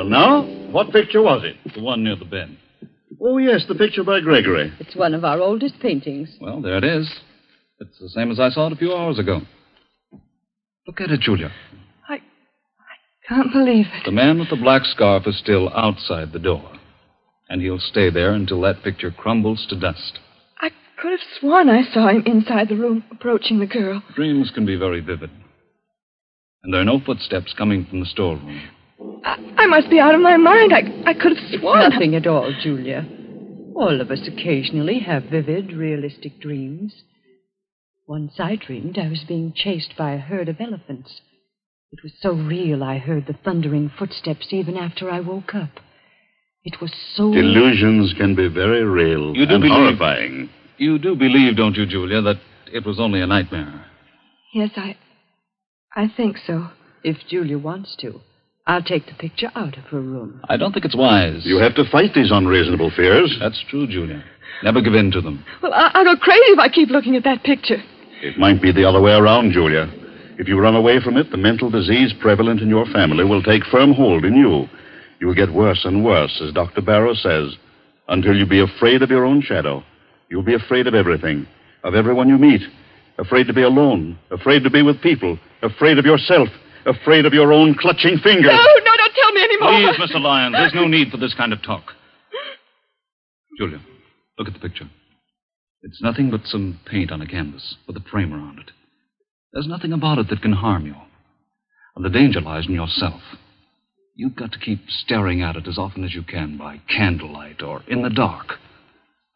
Well, 0.02 0.10
now, 0.10 0.42
what 0.72 0.92
picture 0.92 1.22
was 1.22 1.44
it? 1.44 1.74
The 1.76 1.80
one 1.84 2.04
near 2.04 2.16
the 2.16 2.26
bed. 2.26 2.58
Oh, 3.22 3.38
yes, 3.38 3.66
the 3.68 3.76
picture 3.76 4.04
by 4.04 4.20
Gregory. 4.20 4.74
It's 4.80 4.96
one 4.96 5.14
of 5.14 5.24
our 5.24 5.40
oldest 5.40 5.80
paintings. 5.80 6.36
Well, 6.42 6.60
there 6.60 6.78
it 6.78 6.84
is. 6.84 7.08
It's 7.80 8.00
the 8.00 8.10
same 8.10 8.32
as 8.32 8.40
I 8.40 8.50
saw 8.50 8.66
it 8.66 8.74
a 8.74 8.78
few 8.78 8.96
hours 8.96 9.20
ago. 9.20 9.42
Look 10.88 11.02
at 11.02 11.12
it, 11.12 11.20
Julia. 11.20 11.52
I. 12.10 12.16
I 12.16 12.20
can't 13.28 13.54
believe 13.54 13.86
it. 13.94 14.06
The 14.06 14.12
man 14.12 14.40
with 14.40 14.50
the 14.50 14.56
black 14.56 14.86
scarf 14.86 15.28
is 15.28 15.38
still 15.38 15.70
outside 15.76 16.32
the 16.32 16.40
door. 16.40 16.68
And 17.50 17.62
he'll 17.62 17.78
stay 17.78 18.10
there 18.10 18.34
until 18.34 18.60
that 18.62 18.82
picture 18.84 19.12
crumbles 19.12 19.68
to 19.70 19.80
dust. 19.80 20.18
I 20.60 20.72
could 21.00 21.12
have 21.12 21.20
sworn 21.40 21.70
I 21.70 21.84
saw 21.94 22.08
him 22.08 22.24
inside 22.26 22.70
the 22.70 22.76
room 22.76 23.04
approaching 23.12 23.60
the 23.60 23.68
girl. 23.68 24.02
Dreams 24.16 24.50
can 24.52 24.66
be 24.66 24.78
very 24.78 25.02
vivid. 25.02 25.30
And 26.64 26.74
there 26.74 26.82
are 26.82 26.86
no 26.86 27.00
footsteps 27.00 27.54
coming 27.56 27.86
from 27.86 28.00
the 28.00 28.08
storeroom. 28.08 28.62
I, 29.24 29.54
I 29.58 29.68
must 29.68 29.90
be 29.90 30.00
out 30.00 30.16
of 30.16 30.22
my 30.22 30.38
mind. 30.38 30.74
I, 30.74 31.10
I 31.10 31.14
could 31.14 31.38
have 31.38 31.60
sworn. 31.60 31.90
Nothing 31.90 32.16
at 32.16 32.28
all, 32.28 32.54
Julia. 32.62 33.06
All 33.76 34.02
of 34.02 34.12
us 34.12 34.28
occasionally 34.28 35.00
have 35.00 35.24
vivid, 35.26 35.74
realistic 35.74 36.40
dreams. 36.40 36.94
Once 38.08 38.34
I 38.40 38.56
dreamed 38.56 38.98
I 38.98 39.08
was 39.10 39.24
being 39.28 39.54
chased 39.56 39.96
by 39.98 40.12
a 40.14 40.18
herd 40.18 40.50
of 40.50 40.60
elephants. 40.60 41.22
It 41.92 42.04
was 42.04 42.14
so 42.22 42.32
real 42.34 42.84
I 42.84 42.98
heard 42.98 43.28
the 43.28 43.34
thundering 43.44 43.92
footsteps 43.98 44.48
even 44.52 44.78
after 44.78 45.10
I 45.10 45.20
woke 45.20 45.54
up. 45.56 45.80
It 46.64 46.80
was 46.82 46.92
so. 47.16 47.32
Delusions 47.34 48.14
can 48.18 48.36
be 48.36 48.48
very 48.48 48.84
real 48.84 49.36
You 49.36 49.46
do 49.46 49.56
and 49.56 49.62
believe- 49.64 49.78
horrifying. 49.78 50.50
You 50.78 50.98
do 51.00 51.16
believe, 51.16 51.58
don't 51.58 51.76
you, 51.76 51.86
Julia, 51.86 52.22
that 52.22 52.38
it 52.74 52.86
was 52.86 53.00
only 53.00 53.22
a 53.22 53.28
nightmare? 53.28 53.86
Yes, 54.54 54.72
I. 54.76 54.98
I 55.96 56.08
think 56.16 56.38
so. 56.46 56.70
If 57.04 57.18
Julia 57.30 57.58
wants 57.58 57.96
to, 58.02 58.22
I'll 58.72 58.82
take 58.82 59.06
the 59.06 59.16
picture 59.16 59.52
out 59.56 59.78
of 59.78 59.84
her 59.92 60.00
room. 60.00 60.40
I 60.48 60.56
don't 60.56 60.72
think 60.72 60.86
it's 60.86 60.96
wise. 60.96 61.42
You 61.44 61.58
have 61.58 61.76
to 61.76 61.84
fight 61.92 62.14
these 62.16 62.32
unreasonable 62.32 62.90
fears. 62.96 63.36
That's 63.38 63.62
true, 63.70 63.86
Julia. 63.86 64.24
Never 64.64 64.82
give 64.82 64.94
in 64.94 65.12
to 65.12 65.20
them. 65.20 65.44
Well, 65.62 65.74
I, 65.74 65.92
I'll 65.94 66.06
go 66.06 66.16
crazy 66.16 66.40
if 66.46 66.58
I 66.60 66.70
keep 66.70 66.88
looking 66.88 67.18
at 67.18 67.26
that 67.26 67.44
picture. 67.44 67.84
It 68.22 68.38
might 68.38 68.62
be 68.62 68.72
the 68.72 68.86
other 68.88 69.02
way 69.02 69.12
around, 69.12 69.52
Julia. 69.52 69.92
If 70.40 70.48
you 70.48 70.58
run 70.58 70.78
away 70.78 71.02
from 71.02 71.18
it, 71.18 71.32
the 71.32 71.38
mental 71.38 71.70
disease 71.70 72.14
prevalent 72.22 72.62
in 72.62 72.70
your 72.70 72.86
family 72.86 73.26
will 73.26 73.44
take 73.44 73.66
firm 73.66 73.92
hold 73.92 74.24
in 74.24 74.36
you. 74.36 74.70
You 75.20 75.28
will 75.28 75.36
get 75.36 75.52
worse 75.52 75.84
and 75.84 76.06
worse, 76.06 76.42
as 76.42 76.54
Dr. 76.54 76.82
Barrow 76.82 77.14
says, 77.14 77.58
until 78.08 78.38
you 78.38 78.46
be 78.46 78.62
afraid 78.62 79.02
of 79.02 79.10
your 79.10 79.26
own 79.26 79.42
shadow. 79.42 79.84
You'll 80.30 80.44
be 80.44 80.56
afraid 80.56 80.88
of 80.88 80.96
everything, 80.96 81.46
of 81.84 81.94
everyone 81.94 82.30
you 82.30 82.38
meet, 82.38 82.62
afraid 83.18 83.48
to 83.48 83.54
be 83.54 83.64
alone, 83.64 84.18
afraid 84.32 84.64
to 84.64 84.70
be 84.70 84.82
with 84.82 85.02
people, 85.02 85.38
afraid 85.62 85.98
of 85.98 86.06
yourself, 86.06 86.48
afraid 86.86 87.26
of 87.26 87.34
your 87.34 87.54
own 87.54 87.76
clutching 87.80 88.18
fingers. 88.24 88.52
No, 88.52 88.58
no, 88.58 88.98
don't 88.98 89.14
tell 89.14 89.32
me 89.34 89.44
anymore. 89.44 89.94
Please, 89.98 90.12
Mr. 90.12 90.22
Lyons, 90.22 90.56
there's 90.56 90.74
no 90.74 90.88
need 90.88 91.10
for 91.10 91.18
this 91.18 91.34
kind 91.34 91.54
of 91.54 91.62
talk. 91.62 91.84
Julia, 93.58 93.80
look 94.38 94.48
at 94.48 94.54
the 94.54 94.60
picture. 94.60 94.90
It's 95.84 96.02
nothing 96.02 96.30
but 96.30 96.42
some 96.46 96.80
paint 96.86 97.12
on 97.12 97.22
a 97.22 97.28
canvas 97.28 97.76
with 97.88 97.98
a 97.98 98.04
frame 98.12 98.34
around 98.34 98.60
it. 98.60 98.72
There's 99.54 99.68
nothing 99.68 99.94
about 99.94 100.20
it 100.20 100.30
that 100.30 100.42
can 100.42 100.54
harm 100.54 100.86
you. 100.86 100.96
And 101.96 102.06
the 102.06 102.10
danger 102.10 102.40
lies 102.40 102.68
in 102.68 102.74
yourself. 102.74 103.22
You've 104.16 104.36
got 104.36 104.52
to 104.54 104.60
keep 104.60 104.80
staring 104.90 105.42
at 105.42 105.56
it 105.56 105.68
as 105.68 105.78
often 105.78 106.04
as 106.04 106.14
you 106.14 106.24
can 106.24 106.58
by 106.58 106.82
candlelight 106.88 107.62
or 107.62 107.82
in 107.88 108.04
the 108.04 108.10
dark 108.10 108.54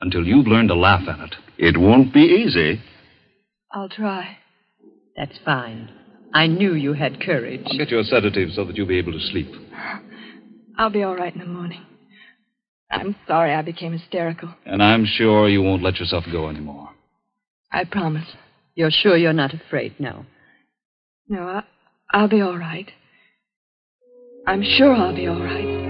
until 0.02 0.26
you've 0.26 0.48
learned 0.48 0.70
to 0.70 0.76
laugh 0.76 1.08
at 1.08 1.20
it. 1.20 1.36
It 1.58 1.80
won't 1.80 2.14
be 2.14 2.22
easy. 2.22 2.82
I'll 3.74 3.90
try. 3.90 4.38
That's 5.18 5.38
fine. 5.44 5.90
I 6.36 6.48
knew 6.48 6.74
you 6.74 6.92
had 6.92 7.22
courage. 7.22 7.62
I'll 7.66 7.78
get 7.78 7.90
you 7.90 8.00
a 8.00 8.04
sedative 8.04 8.50
so 8.52 8.66
that 8.66 8.76
you'll 8.76 8.86
be 8.88 8.98
able 8.98 9.14
to 9.14 9.20
sleep. 9.20 9.48
I'll 10.78 10.90
be 10.90 11.02
all 11.02 11.16
right 11.16 11.34
in 11.34 11.40
the 11.40 11.46
morning. 11.46 11.82
I'm 12.92 13.16
sorry 13.26 13.54
I 13.54 13.62
became 13.62 13.94
hysterical. 13.94 14.54
And 14.66 14.84
I'm 14.84 15.06
sure 15.06 15.48
you 15.48 15.62
won't 15.62 15.82
let 15.82 15.96
yourself 15.96 16.26
go 16.30 16.50
anymore. 16.50 16.90
I 17.72 17.86
promise. 17.86 18.28
You're 18.76 18.92
sure 18.92 19.16
you're 19.16 19.32
not 19.32 19.54
afraid 19.54 19.98
now? 19.98 20.26
No, 21.30 21.44
I, 21.44 21.64
I'll 22.12 22.28
be 22.28 22.42
all 22.42 22.58
right. 22.58 22.92
I'm 24.46 24.62
sure 24.62 24.94
I'll 24.94 25.16
be 25.16 25.28
all 25.28 25.42
right. 25.42 25.85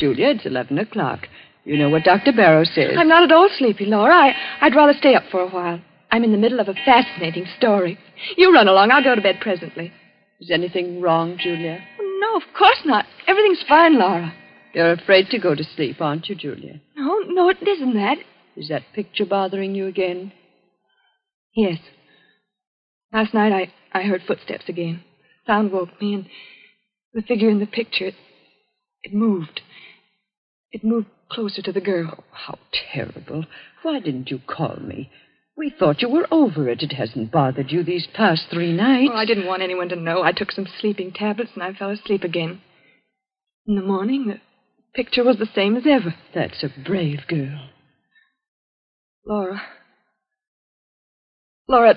Julia, 0.00 0.28
it's 0.30 0.46
11 0.46 0.78
o'clock. 0.78 1.28
You 1.64 1.76
know 1.76 1.90
what 1.90 2.04
Dr. 2.04 2.32
Barrow 2.32 2.64
says. 2.64 2.96
I'm 2.96 3.08
not 3.08 3.22
at 3.22 3.32
all 3.32 3.50
sleepy, 3.58 3.84
Laura. 3.84 4.14
I, 4.14 4.32
I'd 4.62 4.74
rather 4.74 4.94
stay 4.98 5.14
up 5.14 5.24
for 5.30 5.40
a 5.40 5.48
while. 5.48 5.80
I'm 6.10 6.24
in 6.24 6.32
the 6.32 6.38
middle 6.38 6.58
of 6.58 6.68
a 6.68 6.74
fascinating 6.74 7.46
story. 7.58 7.98
You 8.36 8.52
run 8.52 8.66
along. 8.66 8.90
I'll 8.90 9.04
go 9.04 9.14
to 9.14 9.20
bed 9.20 9.40
presently. 9.40 9.92
Is 10.40 10.50
anything 10.50 11.02
wrong, 11.02 11.36
Julia? 11.38 11.78
No, 12.20 12.36
of 12.36 12.42
course 12.56 12.80
not. 12.86 13.04
Everything's 13.26 13.62
fine, 13.68 13.98
Laura. 13.98 14.32
You're 14.72 14.92
afraid 14.92 15.28
to 15.30 15.38
go 15.38 15.54
to 15.54 15.62
sleep, 15.62 16.00
aren't 16.00 16.28
you, 16.28 16.34
Julia? 16.34 16.80
No, 16.96 17.18
no, 17.26 17.50
it 17.50 17.58
isn't 17.66 17.94
that. 17.94 18.18
Is 18.56 18.68
that 18.68 18.82
picture 18.94 19.26
bothering 19.26 19.74
you 19.74 19.86
again? 19.86 20.32
Yes. 21.54 21.78
Last 23.12 23.34
night 23.34 23.52
I, 23.52 23.98
I 23.98 24.02
heard 24.02 24.22
footsteps 24.26 24.64
again. 24.68 25.02
Sound 25.46 25.72
woke 25.72 26.00
me, 26.00 26.14
and 26.14 26.26
the 27.12 27.22
figure 27.22 27.50
in 27.50 27.60
the 27.60 27.66
picture, 27.66 28.06
it, 28.06 28.14
it 29.02 29.12
moved. 29.12 29.60
It 30.72 30.84
moved 30.84 31.08
closer 31.30 31.62
to 31.62 31.72
the 31.72 31.80
girl. 31.80 32.24
How 32.32 32.58
terrible. 32.92 33.44
Why 33.82 34.00
didn't 34.00 34.30
you 34.30 34.40
call 34.46 34.76
me? 34.76 35.10
We 35.56 35.70
thought 35.70 36.00
you 36.00 36.08
were 36.08 36.26
over 36.30 36.68
it. 36.68 36.82
It 36.82 36.92
hasn't 36.92 37.32
bothered 37.32 37.70
you 37.70 37.82
these 37.82 38.06
past 38.14 38.46
three 38.50 38.72
nights. 38.72 39.10
Well, 39.10 39.18
I 39.18 39.26
didn't 39.26 39.46
want 39.46 39.62
anyone 39.62 39.88
to 39.90 39.96
know. 39.96 40.22
I 40.22 40.32
took 40.32 40.52
some 40.52 40.66
sleeping 40.80 41.12
tablets 41.12 41.50
and 41.54 41.62
I 41.62 41.72
fell 41.72 41.90
asleep 41.90 42.22
again. 42.22 42.60
In 43.66 43.76
the 43.76 43.82
morning, 43.82 44.26
the 44.28 44.40
picture 44.94 45.24
was 45.24 45.38
the 45.38 45.48
same 45.54 45.76
as 45.76 45.84
ever. 45.86 46.14
That's 46.34 46.62
a 46.62 46.70
brave 46.82 47.20
girl. 47.28 47.68
Laura. 49.26 49.60
Laura, 51.68 51.94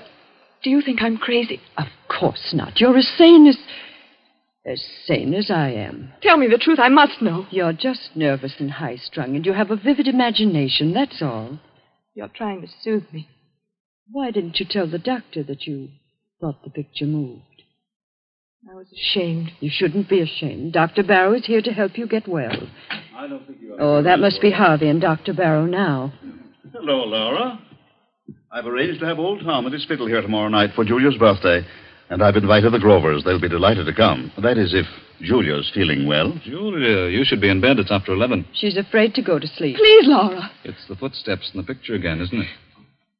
do 0.62 0.70
you 0.70 0.82
think 0.82 1.00
I'm 1.00 1.16
crazy? 1.16 1.60
Of 1.78 1.86
course 2.08 2.52
not. 2.52 2.80
You're 2.80 2.98
as 2.98 3.08
sane 3.16 3.46
as. 3.46 3.56
As 4.66 4.82
sane 5.06 5.34
as 5.34 5.50
I 5.50 5.70
am. 5.70 6.12
Tell 6.22 6.36
me 6.36 6.46
the 6.48 6.58
truth. 6.58 6.78
I 6.80 6.88
must 6.88 7.20
know. 7.20 7.46
You're 7.50 7.72
just 7.72 8.10
nervous 8.14 8.54
and 8.58 8.70
high 8.70 8.96
strung, 8.96 9.36
and 9.36 9.44
you 9.44 9.52
have 9.52 9.70
a 9.70 9.76
vivid 9.76 10.08
imagination, 10.08 10.94
that's 10.94 11.20
all. 11.20 11.58
You're 12.14 12.28
trying 12.28 12.62
to 12.62 12.68
soothe 12.82 13.12
me. 13.12 13.28
Why 14.10 14.30
didn't 14.30 14.58
you 14.60 14.66
tell 14.68 14.86
the 14.88 14.98
doctor 14.98 15.42
that 15.42 15.66
you 15.66 15.88
thought 16.40 16.62
the 16.62 16.70
picture 16.70 17.06
moved? 17.06 17.42
I 18.70 18.74
was 18.74 18.86
ashamed. 18.92 19.50
You 19.60 19.70
shouldn't 19.72 20.08
be 20.08 20.20
ashamed. 20.20 20.72
Dr. 20.72 21.02
Barrow 21.02 21.34
is 21.34 21.44
here 21.44 21.60
to 21.60 21.70
help 21.70 21.98
you 21.98 22.06
get 22.06 22.26
well. 22.26 22.68
I 23.14 23.26
don't 23.28 23.46
think 23.46 23.58
you 23.60 23.76
Oh, 23.78 24.02
that 24.02 24.20
must 24.20 24.40
be 24.40 24.50
Harvey 24.50 24.88
and 24.88 25.00
Dr. 25.00 25.34
Barrow 25.34 25.66
now. 25.66 26.14
Hello, 26.72 27.04
Laura. 27.04 27.60
I've 28.50 28.66
arranged 28.66 29.00
to 29.00 29.06
have 29.06 29.18
old 29.18 29.42
Tom 29.44 29.66
at 29.66 29.72
his 29.72 29.84
fiddle 29.84 30.06
here 30.06 30.22
tomorrow 30.22 30.48
night 30.48 30.70
for 30.74 30.84
Julia's 30.84 31.16
birthday, 31.18 31.66
and 32.10 32.22
I've 32.22 32.36
invited 32.36 32.72
the 32.72 32.78
Grovers. 32.78 33.22
They'll 33.24 33.40
be 33.40 33.48
delighted 33.48 33.86
to 33.86 33.94
come. 33.94 34.32
That 34.42 34.58
is, 34.58 34.74
if 34.74 34.86
Julia's 35.22 35.70
feeling 35.74 36.06
well. 36.06 36.32
Julia, 36.44 37.08
you 37.08 37.24
should 37.24 37.40
be 37.40 37.48
in 37.48 37.60
bed. 37.60 37.78
It's 37.78 37.90
after 37.92 38.12
11. 38.12 38.46
She's 38.54 38.76
afraid 38.76 39.14
to 39.14 39.22
go 39.22 39.38
to 39.38 39.46
sleep. 39.46 39.76
Please, 39.76 40.06
Laura. 40.06 40.50
It's 40.64 40.86
the 40.88 40.96
footsteps 40.96 41.50
in 41.54 41.60
the 41.60 41.66
picture 41.66 41.94
again, 41.94 42.20
isn't 42.20 42.40
it? 42.40 42.48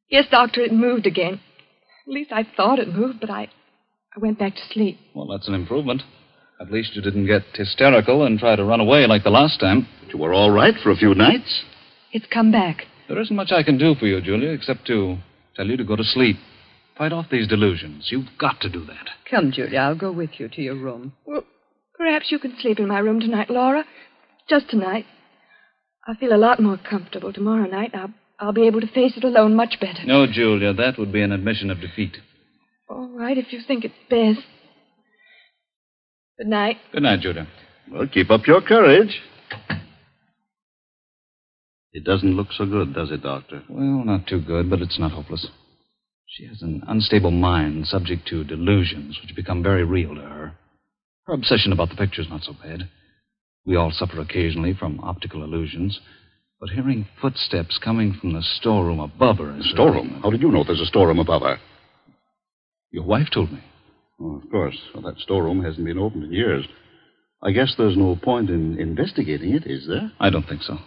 Yes, 0.09 0.25
Doctor, 0.29 0.61
it 0.61 0.73
moved 0.73 1.07
again. 1.07 1.39
At 2.07 2.13
least 2.13 2.31
I 2.31 2.45
thought 2.55 2.79
it 2.79 2.93
moved, 2.93 3.19
but 3.19 3.29
I, 3.31 3.43
I 4.15 4.19
went 4.19 4.37
back 4.37 4.55
to 4.55 4.61
sleep. 4.71 4.99
Well, 5.15 5.27
that's 5.27 5.47
an 5.47 5.55
improvement. 5.55 6.03
At 6.61 6.71
least 6.71 6.95
you 6.95 7.01
didn't 7.01 7.25
get 7.25 7.41
hysterical 7.53 8.25
and 8.25 8.39
try 8.39 8.55
to 8.55 8.63
run 8.63 8.79
away 8.79 9.07
like 9.07 9.23
the 9.23 9.29
last 9.29 9.59
time. 9.59 9.87
But 10.01 10.13
you 10.13 10.19
were 10.19 10.33
all 10.33 10.51
right 10.51 10.75
for 10.83 10.91
a 10.91 10.95
few 10.95 11.13
nights. 11.15 11.63
It's 12.13 12.25
come 12.31 12.51
back. 12.51 12.83
There 13.09 13.19
isn't 13.19 13.35
much 13.35 13.51
I 13.51 13.63
can 13.63 13.77
do 13.77 13.95
for 13.95 14.05
you, 14.05 14.21
Julia, 14.21 14.49
except 14.51 14.85
to 14.87 15.17
tell 15.55 15.65
you 15.67 15.75
to 15.77 15.83
go 15.83 15.95
to 15.95 16.03
sleep. 16.03 16.37
Fight 16.97 17.11
off 17.11 17.25
these 17.29 17.47
delusions. 17.47 18.07
You've 18.09 18.27
got 18.39 18.61
to 18.61 18.69
do 18.69 18.85
that. 18.85 19.09
Come, 19.29 19.51
Julia, 19.51 19.79
I'll 19.79 19.95
go 19.97 20.11
with 20.11 20.31
you 20.39 20.47
to 20.47 20.61
your 20.61 20.75
room. 20.75 21.13
Well, 21.25 21.43
perhaps 21.97 22.31
you 22.31 22.39
can 22.39 22.55
sleep 22.61 22.79
in 22.79 22.87
my 22.87 22.99
room 22.99 23.19
tonight, 23.19 23.49
Laura. 23.49 23.83
Just 24.49 24.69
tonight. 24.69 25.05
I'll 26.07 26.15
feel 26.15 26.33
a 26.33 26.37
lot 26.37 26.61
more 26.61 26.77
comfortable 26.77 27.33
tomorrow 27.33 27.67
night. 27.67 27.91
I'll, 27.93 28.13
I'll 28.39 28.53
be 28.53 28.67
able 28.67 28.79
to 28.79 28.87
face 28.87 29.13
it 29.17 29.23
alone 29.23 29.55
much 29.55 29.75
better. 29.81 30.05
No, 30.05 30.25
Julia, 30.31 30.73
that 30.73 30.97
would 30.97 31.11
be 31.11 31.21
an 31.21 31.31
admission 31.31 31.69
of 31.69 31.81
defeat. 31.81 32.15
All 32.89 33.09
right, 33.09 33.37
if 33.37 33.51
you 33.51 33.59
think 33.67 33.83
it's 33.83 33.93
best. 34.09 34.45
Good 36.37 36.47
night. 36.47 36.77
Good 36.93 37.03
night, 37.03 37.21
Julia. 37.21 37.47
Well, 37.91 38.07
keep 38.07 38.29
up 38.29 38.47
your 38.47 38.61
courage. 38.61 39.21
It 41.91 42.03
doesn't 42.03 42.35
look 42.35 42.47
so 42.57 42.65
good, 42.65 42.93
does 42.93 43.09
it, 43.11 43.23
Doctor? 43.23 43.63
Well, 43.69 44.03
not 44.05 44.27
too 44.27 44.41
good, 44.41 44.69
but 44.69 44.81
it's 44.81 44.99
not 44.99 45.11
hopeless. 45.11 45.47
She 46.35 46.45
has 46.47 46.61
an 46.61 46.83
unstable 46.85 47.31
mind, 47.31 47.87
subject 47.87 48.27
to 48.27 48.43
delusions, 48.43 49.17
which 49.21 49.37
become 49.37 49.63
very 49.63 49.85
real 49.85 50.15
to 50.15 50.21
her. 50.21 50.51
Her 51.27 51.33
obsession 51.33 51.71
about 51.71 51.87
the 51.87 51.95
picture's 51.95 52.27
not 52.29 52.43
so 52.43 52.51
bad. 52.61 52.89
We 53.65 53.77
all 53.77 53.91
suffer 53.91 54.19
occasionally 54.19 54.73
from 54.73 54.99
optical 54.99 55.43
illusions. 55.45 55.97
But 56.59 56.71
hearing 56.71 57.07
footsteps 57.21 57.79
coming 57.81 58.17
from 58.19 58.33
the 58.33 58.41
storeroom 58.41 58.99
above 58.99 59.37
her 59.37 59.57
is. 59.57 59.71
Storeroom? 59.71 60.19
How 60.21 60.29
did 60.29 60.41
you 60.41 60.51
know 60.51 60.65
there's 60.65 60.81
a 60.81 60.85
storeroom 60.85 61.19
above 61.19 61.41
her? 61.43 61.57
Your 62.91 63.05
wife 63.05 63.27
told 63.33 63.53
me. 63.53 63.63
Oh, 64.19 64.35
of 64.35 64.51
course. 64.51 64.77
Well, 64.93 65.03
that 65.03 65.21
storeroom 65.21 65.63
hasn't 65.63 65.85
been 65.85 65.97
opened 65.97 66.25
in 66.25 66.33
years. 66.33 66.65
I 67.41 67.51
guess 67.51 67.75
there's 67.77 67.95
no 67.95 68.17
point 68.21 68.49
in 68.49 68.77
investigating 68.77 69.53
it, 69.53 69.65
is 69.65 69.87
there? 69.87 70.11
I 70.19 70.29
don't 70.31 70.47
think 70.47 70.63
so. 70.63 70.79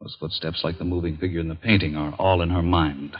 Those 0.00 0.16
footsteps, 0.18 0.62
like 0.64 0.78
the 0.78 0.84
moving 0.84 1.18
figure 1.18 1.40
in 1.40 1.48
the 1.48 1.54
painting, 1.54 1.96
are 1.96 2.14
all 2.18 2.40
in 2.40 2.48
her 2.48 2.62
mind. 2.62 3.14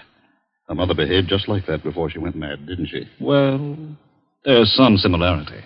Her 0.68 0.74
mother 0.74 0.94
behaved 0.94 1.28
just 1.28 1.48
like 1.48 1.66
that 1.66 1.82
before 1.82 2.10
she 2.10 2.18
went 2.18 2.36
mad, 2.36 2.66
didn't 2.66 2.86
she? 2.86 3.08
Well, 3.20 3.76
there's 4.44 4.72
some 4.74 4.96
similarity. 4.96 5.60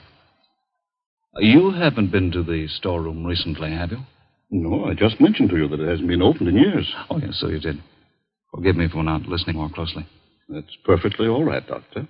You 1.36 1.70
haven't 1.70 2.10
been 2.10 2.32
to 2.32 2.42
the 2.42 2.66
storeroom 2.68 3.24
recently, 3.24 3.70
have 3.70 3.92
you? 3.92 3.98
No, 4.50 4.86
I 4.86 4.94
just 4.94 5.20
mentioned 5.20 5.50
to 5.50 5.56
you 5.56 5.68
that 5.68 5.80
it 5.80 5.88
hasn't 5.88 6.08
been 6.08 6.22
opened 6.22 6.48
in 6.48 6.56
years. 6.56 6.90
Oh, 7.10 7.18
yes, 7.18 7.38
so 7.38 7.48
you 7.48 7.60
did. 7.60 7.76
Forgive 8.52 8.76
me 8.76 8.88
for 8.88 9.04
not 9.04 9.22
listening 9.22 9.56
more 9.56 9.70
closely. 9.70 10.06
That's 10.48 10.76
perfectly 10.84 11.28
all 11.28 11.44
right, 11.44 11.64
Doctor. 11.66 12.08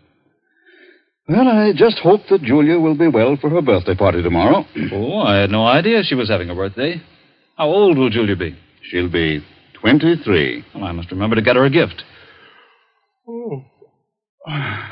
Well, 1.28 1.46
I 1.46 1.72
just 1.76 1.98
hope 1.98 2.22
that 2.30 2.42
Julia 2.42 2.78
will 2.78 2.96
be 2.96 3.08
well 3.08 3.36
for 3.38 3.50
her 3.50 3.60
birthday 3.60 3.94
party 3.94 4.22
tomorrow. 4.22 4.64
oh, 4.92 5.18
I 5.18 5.40
had 5.40 5.50
no 5.50 5.66
idea 5.66 6.02
she 6.04 6.14
was 6.14 6.30
having 6.30 6.48
a 6.48 6.54
birthday. 6.54 7.02
How 7.56 7.66
old 7.66 7.98
will 7.98 8.08
Julia 8.08 8.36
be? 8.36 8.56
She'll 8.90 9.10
be 9.10 9.44
23. 9.80 10.64
Well, 10.74 10.84
I 10.84 10.92
must 10.92 11.10
remember 11.10 11.36
to 11.36 11.42
get 11.42 11.56
her 11.56 11.64
a 11.64 11.70
gift. 11.70 12.02
Oh. 13.28 13.62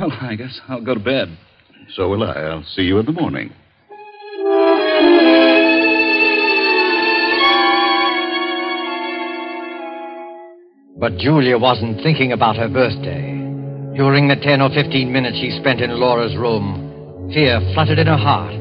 Well, 0.00 0.12
I 0.22 0.34
guess 0.34 0.58
I'll 0.66 0.82
go 0.82 0.94
to 0.94 1.00
bed. 1.00 1.36
So 1.94 2.08
will 2.08 2.22
I. 2.22 2.32
I'll 2.32 2.64
see 2.64 2.82
you 2.82 2.98
in 3.00 3.04
the 3.04 3.12
morning. 3.12 3.52
But 10.98 11.18
Julia 11.18 11.58
wasn't 11.58 12.02
thinking 12.02 12.32
about 12.32 12.56
her 12.56 12.68
birthday. 12.68 13.32
During 13.94 14.28
the 14.28 14.36
10 14.36 14.62
or 14.62 14.70
15 14.70 15.12
minutes 15.12 15.36
she 15.38 15.50
spent 15.60 15.82
in 15.82 15.90
Laura's 16.00 16.36
room, 16.36 17.30
fear 17.34 17.60
fluttered 17.74 17.98
in 17.98 18.06
her 18.06 18.16
heart. 18.16 18.54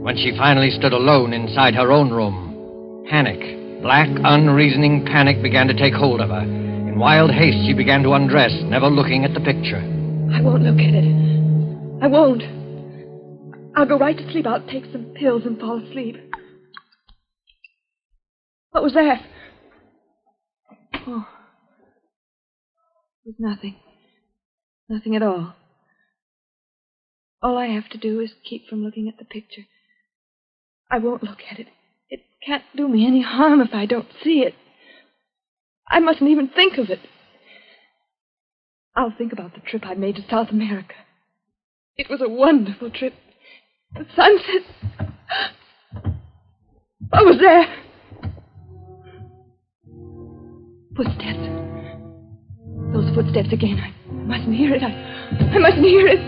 When 0.00 0.16
she 0.16 0.36
finally 0.38 0.70
stood 0.70 0.92
alone 0.92 1.32
inside 1.32 1.74
her 1.74 1.90
own 1.90 2.12
room, 2.12 3.04
panic, 3.10 3.82
black, 3.82 4.08
unreasoning 4.22 5.06
panic 5.06 5.42
began 5.42 5.66
to 5.66 5.74
take 5.74 5.94
hold 5.94 6.20
of 6.20 6.28
her. 6.28 6.67
In 6.98 7.02
wild 7.02 7.30
haste, 7.30 7.64
she 7.64 7.74
began 7.74 8.02
to 8.02 8.14
undress, 8.14 8.50
never 8.64 8.88
looking 8.88 9.24
at 9.24 9.32
the 9.32 9.38
picture. 9.38 9.78
I 10.34 10.40
won't 10.40 10.64
look 10.64 10.80
at 10.80 10.94
it. 10.94 11.04
I 12.02 12.08
won't. 12.08 12.42
I'll 13.76 13.86
go 13.86 13.96
right 13.96 14.18
to 14.18 14.32
sleep. 14.32 14.48
I'll 14.48 14.66
take 14.66 14.82
some 14.90 15.14
pills 15.14 15.42
and 15.46 15.60
fall 15.60 15.80
asleep. 15.80 16.16
What 18.72 18.82
was 18.82 18.94
that? 18.94 19.22
Oh. 21.06 21.28
It 23.24 23.28
was 23.28 23.36
nothing. 23.38 23.76
Nothing 24.88 25.14
at 25.14 25.22
all. 25.22 25.54
All 27.40 27.56
I 27.56 27.66
have 27.66 27.88
to 27.90 27.98
do 27.98 28.18
is 28.18 28.32
keep 28.44 28.66
from 28.66 28.82
looking 28.82 29.06
at 29.06 29.20
the 29.20 29.24
picture. 29.24 29.66
I 30.90 30.98
won't 30.98 31.22
look 31.22 31.38
at 31.48 31.60
it. 31.60 31.68
It 32.10 32.22
can't 32.44 32.64
do 32.76 32.88
me 32.88 33.06
any 33.06 33.22
harm 33.22 33.60
if 33.60 33.72
I 33.72 33.86
don't 33.86 34.08
see 34.24 34.40
it. 34.40 34.54
I 35.88 36.00
mustn't 36.00 36.30
even 36.30 36.48
think 36.48 36.78
of 36.78 36.90
it. 36.90 37.00
I'll 38.94 39.14
think 39.16 39.32
about 39.32 39.54
the 39.54 39.60
trip 39.60 39.86
I 39.86 39.94
made 39.94 40.16
to 40.16 40.22
South 40.28 40.48
America. 40.50 40.94
It 41.96 42.10
was 42.10 42.20
a 42.20 42.28
wonderful 42.28 42.90
trip. 42.90 43.14
The 43.94 44.04
sunset. 44.14 44.62
I 47.12 47.22
was 47.22 47.38
that? 47.38 47.74
Footsteps. 50.94 51.48
Those 52.92 53.14
footsteps 53.14 53.52
again. 53.52 53.78
I 53.78 54.12
mustn't 54.12 54.54
hear 54.54 54.74
it. 54.74 54.82
I, 54.82 54.90
I 55.54 55.58
mustn't 55.58 55.84
hear 55.84 56.06
it. 56.06 56.18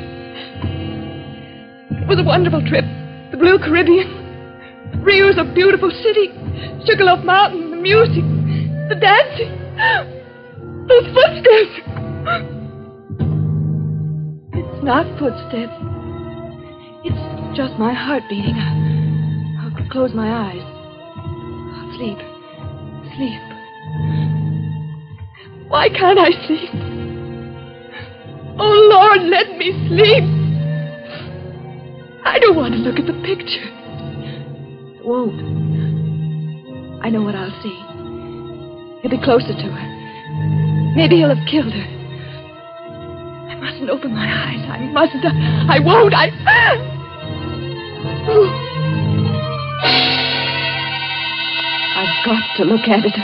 It 2.03 2.09
was 2.09 2.19
a 2.19 2.25
wonderful 2.25 2.65
trip. 2.67 2.85
The 3.31 3.37
Blue 3.37 3.59
Caribbean. 3.59 5.03
Rio's 5.03 5.39
a 5.39 5.45
beautiful 5.45 5.91
city. 5.91 6.29
Sugarloaf 6.87 7.25
Mountain, 7.25 7.71
the 7.71 7.77
music, 7.77 8.25
the 8.91 8.97
dancing. 8.97 9.55
Those 10.89 11.07
footsteps. 11.15 11.75
It's 14.53 14.83
not 14.85 15.07
footsteps. 15.17 15.79
It's 17.05 17.57
just 17.57 17.79
my 17.79 17.95
heart 17.95 18.25
beating. 18.29 18.59
I'll, 19.61 19.89
close 19.91 20.13
my 20.13 20.29
eyes. 20.29 20.67
I'll 20.67 21.95
sleep. 21.97 22.19
Sleep. 23.15 23.43
Why 25.69 25.89
can't 25.89 26.19
I 26.19 26.31
sleep? 26.49 26.71
Oh, 28.59 28.89
Lord, 28.91 29.23
let 29.31 29.57
me 29.57 29.71
sleep. 29.87 30.25
I 32.25 32.41
don't 32.41 32.57
want 32.57 32.75
to 32.75 32.81
look 32.81 32.99
at 32.99 33.07
the 33.07 33.15
picture. 33.23 33.71
I 34.99 35.07
won't. 35.07 35.41
I 37.05 37.09
know 37.09 37.23
what 37.23 37.37
I'll 37.37 37.63
see. 37.63 37.90
He'll 39.03 39.11
be 39.11 39.19
closer 39.25 39.55
to 39.55 39.69
her. 39.73 40.93
Maybe 40.95 41.17
he'll 41.17 41.35
have 41.35 41.47
killed 41.49 41.73
her. 41.73 41.87
I 43.49 43.55
mustn't 43.57 43.89
open 43.91 44.13
my 44.13 44.27
eyes. 44.27 44.69
I 44.69 44.79
mustn't. 44.93 45.25
I 45.25 45.79
won't. 45.81 46.15
I. 46.15 46.31
I've 51.97 52.25
got 52.27 52.57
to 52.57 52.65
look 52.65 52.89
at 52.89 53.05
it. 53.05 53.15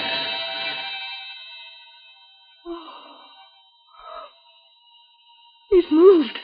He's 5.71 5.85
moved. 5.91 6.39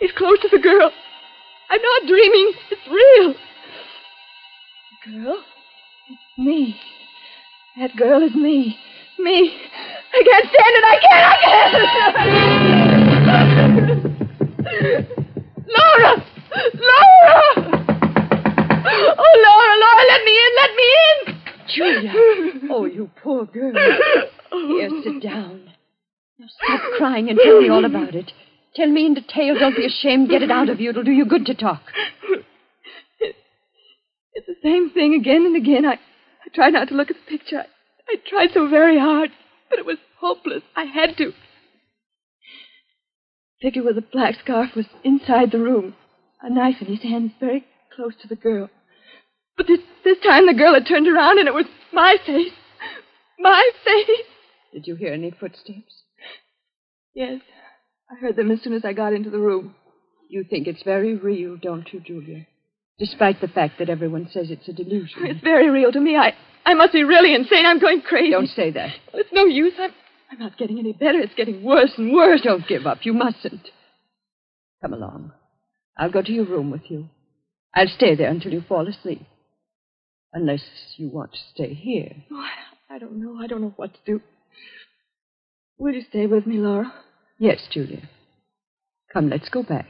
He's 0.00 0.12
close 0.12 0.38
to 0.42 0.48
the 0.50 0.58
girl. 0.58 0.90
I'm 1.70 1.80
not 1.82 2.08
dreaming. 2.08 2.52
It's 2.70 2.88
real. 2.90 3.34
Girl? 5.04 5.44
It's 6.10 6.38
me. 6.38 6.80
That 7.78 7.94
girl 7.96 8.22
is 8.24 8.34
me. 8.34 8.76
Me. 9.20 9.56
I 10.12 10.22
can't 10.24 10.48
stand 10.48 10.74
it. 10.78 10.84
I 10.84 10.98
can't. 11.06 11.24
I 11.26 11.36
can't. 11.44 11.68
Laura! 15.68 16.12
Laura! 16.74 17.44
Oh, 19.16 19.34
Laura, 19.46 19.74
Laura, 19.78 20.02
let 20.08 20.22
me 20.24 20.34
in. 20.44 20.52
Let 20.56 20.70
me 20.74 20.86
in. 21.04 21.16
Julia. 21.68 22.12
Oh, 22.70 22.84
you 22.86 23.10
poor 23.22 23.44
girl. 23.44 23.72
Here, 24.50 24.90
sit 25.04 25.22
down. 25.22 25.70
Now 26.38 26.46
stop 26.64 26.80
crying 26.96 27.28
and 27.30 27.38
tell 27.40 27.60
me 27.60 27.68
all 27.68 27.84
about 27.84 28.14
it. 28.16 28.32
Tell 28.74 28.88
me 28.88 29.06
in 29.06 29.14
detail. 29.14 29.54
Don't 29.56 29.76
be 29.76 29.86
ashamed. 29.86 30.30
Get 30.30 30.42
it 30.42 30.50
out 30.50 30.68
of 30.68 30.80
you. 30.80 30.90
It'll 30.90 31.04
do 31.04 31.12
you 31.12 31.26
good 31.26 31.46
to 31.46 31.54
talk. 31.54 31.82
It's 33.20 34.46
the 34.46 34.56
same 34.64 34.90
thing 34.90 35.14
again 35.14 35.46
and 35.46 35.54
again. 35.56 35.84
I, 35.86 35.98
I 36.48 36.54
tried 36.54 36.72
not 36.72 36.88
to 36.88 36.94
look 36.94 37.10
at 37.10 37.16
the 37.16 37.36
picture. 37.38 37.64
I, 38.08 38.16
tried 38.26 38.52
so 38.54 38.68
very 38.68 38.98
hard, 38.98 39.30
but 39.68 39.78
it 39.78 39.84
was 39.84 39.98
hopeless. 40.18 40.62
I 40.74 40.84
had 40.84 41.14
to. 41.18 41.32
The 43.60 43.60
figure 43.60 43.82
with 43.84 43.96
the 43.96 44.00
black 44.00 44.36
scarf 44.42 44.70
was 44.74 44.86
inside 45.04 45.50
the 45.50 45.58
room. 45.58 45.94
A 46.40 46.48
knife 46.48 46.76
in 46.80 46.86
his 46.86 47.02
hand, 47.02 47.32
very 47.38 47.66
close 47.94 48.14
to 48.22 48.28
the 48.28 48.36
girl. 48.36 48.70
But 49.58 49.66
this 49.66 49.80
this 50.04 50.18
time 50.20 50.46
the 50.46 50.54
girl 50.54 50.72
had 50.72 50.86
turned 50.86 51.06
around 51.06 51.38
and 51.38 51.48
it 51.48 51.54
was 51.54 51.66
my 51.92 52.16
face. 52.24 52.52
My 53.38 53.70
face. 53.84 54.26
Did 54.72 54.86
you 54.86 54.94
hear 54.94 55.12
any 55.12 55.30
footsteps? 55.30 56.02
Yes. 57.14 57.42
I 58.10 58.14
heard 58.14 58.36
them 58.36 58.50
as 58.50 58.62
soon 58.62 58.72
as 58.72 58.86
I 58.86 58.94
got 58.94 59.12
into 59.12 59.28
the 59.28 59.38
room. 59.38 59.74
You 60.30 60.44
think 60.48 60.66
it's 60.66 60.82
very 60.82 61.14
real, 61.14 61.56
don't 61.56 61.92
you, 61.92 62.00
Julia? 62.00 62.46
Despite 62.98 63.40
the 63.40 63.48
fact 63.48 63.78
that 63.78 63.88
everyone 63.88 64.28
says 64.32 64.50
it's 64.50 64.68
a 64.68 64.72
delusion. 64.72 65.26
It's 65.26 65.40
very 65.40 65.70
real 65.70 65.92
to 65.92 66.00
me. 66.00 66.16
I 66.16 66.32
I 66.64 66.74
must 66.74 66.92
be 66.92 67.04
really 67.04 67.34
insane. 67.34 67.64
I'm 67.64 67.80
going 67.80 68.02
crazy. 68.02 68.32
Don't 68.32 68.48
say 68.48 68.70
that. 68.72 68.90
Well, 69.12 69.22
it's 69.22 69.32
no 69.32 69.44
use. 69.46 69.74
I'm 69.78 69.92
I'm 70.30 70.38
not 70.38 70.58
getting 70.58 70.78
any 70.78 70.92
better. 70.92 71.18
It's 71.18 71.34
getting 71.34 71.62
worse 71.62 71.92
and 71.96 72.12
worse. 72.12 72.42
Don't 72.42 72.66
give 72.66 72.86
up. 72.86 72.98
You 73.02 73.12
mustn't. 73.14 73.68
Come 74.82 74.92
along. 74.92 75.32
I'll 75.96 76.10
go 76.10 76.22
to 76.22 76.32
your 76.32 76.44
room 76.44 76.70
with 76.70 76.82
you. 76.90 77.08
I'll 77.74 77.88
stay 77.88 78.14
there 78.14 78.30
until 78.30 78.52
you 78.52 78.62
fall 78.68 78.86
asleep. 78.88 79.22
Unless 80.32 80.62
you 80.96 81.08
want 81.08 81.32
to 81.32 81.38
stay 81.54 81.74
here. 81.74 82.12
Oh, 82.30 82.36
I, 82.90 82.96
I 82.96 82.98
don't 82.98 83.20
know. 83.20 83.38
I 83.42 83.46
don't 83.46 83.62
know 83.62 83.72
what 83.76 83.94
to 83.94 84.00
do. 84.04 84.20
Will 85.78 85.94
you 85.94 86.02
stay 86.08 86.26
with 86.26 86.46
me, 86.46 86.56
Laura? 86.58 86.92
Yes, 87.38 87.60
Julia. 87.70 88.02
Come, 89.12 89.30
let's 89.30 89.48
go 89.48 89.62
back. 89.62 89.86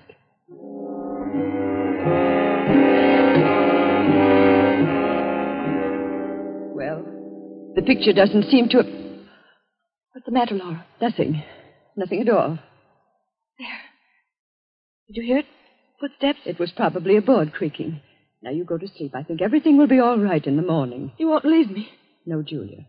The 7.78 7.86
picture 7.86 8.12
doesn't 8.12 8.50
seem 8.50 8.68
to 8.70 8.78
have. 8.78 8.86
What's 10.12 10.26
the 10.26 10.32
matter, 10.32 10.56
Laura? 10.56 10.84
Nothing. 11.00 11.44
Nothing 11.96 12.22
at 12.22 12.28
all. 12.28 12.58
There. 13.58 13.68
Did 15.06 15.16
you 15.16 15.22
hear 15.22 15.38
it? 15.38 15.46
Footsteps? 16.00 16.40
It 16.44 16.58
was 16.58 16.72
probably 16.76 17.16
a 17.16 17.22
board 17.22 17.52
creaking. 17.52 18.00
Now 18.42 18.50
you 18.50 18.64
go 18.64 18.78
to 18.78 18.88
sleep. 18.96 19.14
I 19.14 19.22
think 19.22 19.40
everything 19.40 19.78
will 19.78 19.86
be 19.86 20.00
all 20.00 20.18
right 20.18 20.44
in 20.44 20.56
the 20.56 20.62
morning. 20.62 21.12
You 21.18 21.28
won't 21.28 21.44
leave 21.44 21.70
me. 21.70 21.88
No, 22.26 22.42
Julia. 22.42 22.86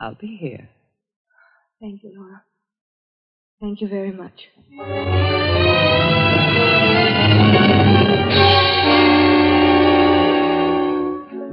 I'll 0.00 0.14
be 0.14 0.38
here. 0.40 0.70
Thank 1.80 2.02
you, 2.02 2.12
Laura. 2.16 2.42
Thank 3.60 3.82
you 3.82 3.88
very 3.88 4.12
much. 4.12 4.48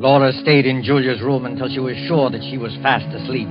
Laura 0.01 0.33
stayed 0.33 0.65
in 0.65 0.81
Julia's 0.81 1.21
room 1.21 1.45
until 1.45 1.69
she 1.69 1.77
was 1.77 1.95
sure 2.07 2.31
that 2.31 2.41
she 2.49 2.57
was 2.57 2.75
fast 2.81 3.05
asleep. 3.13 3.47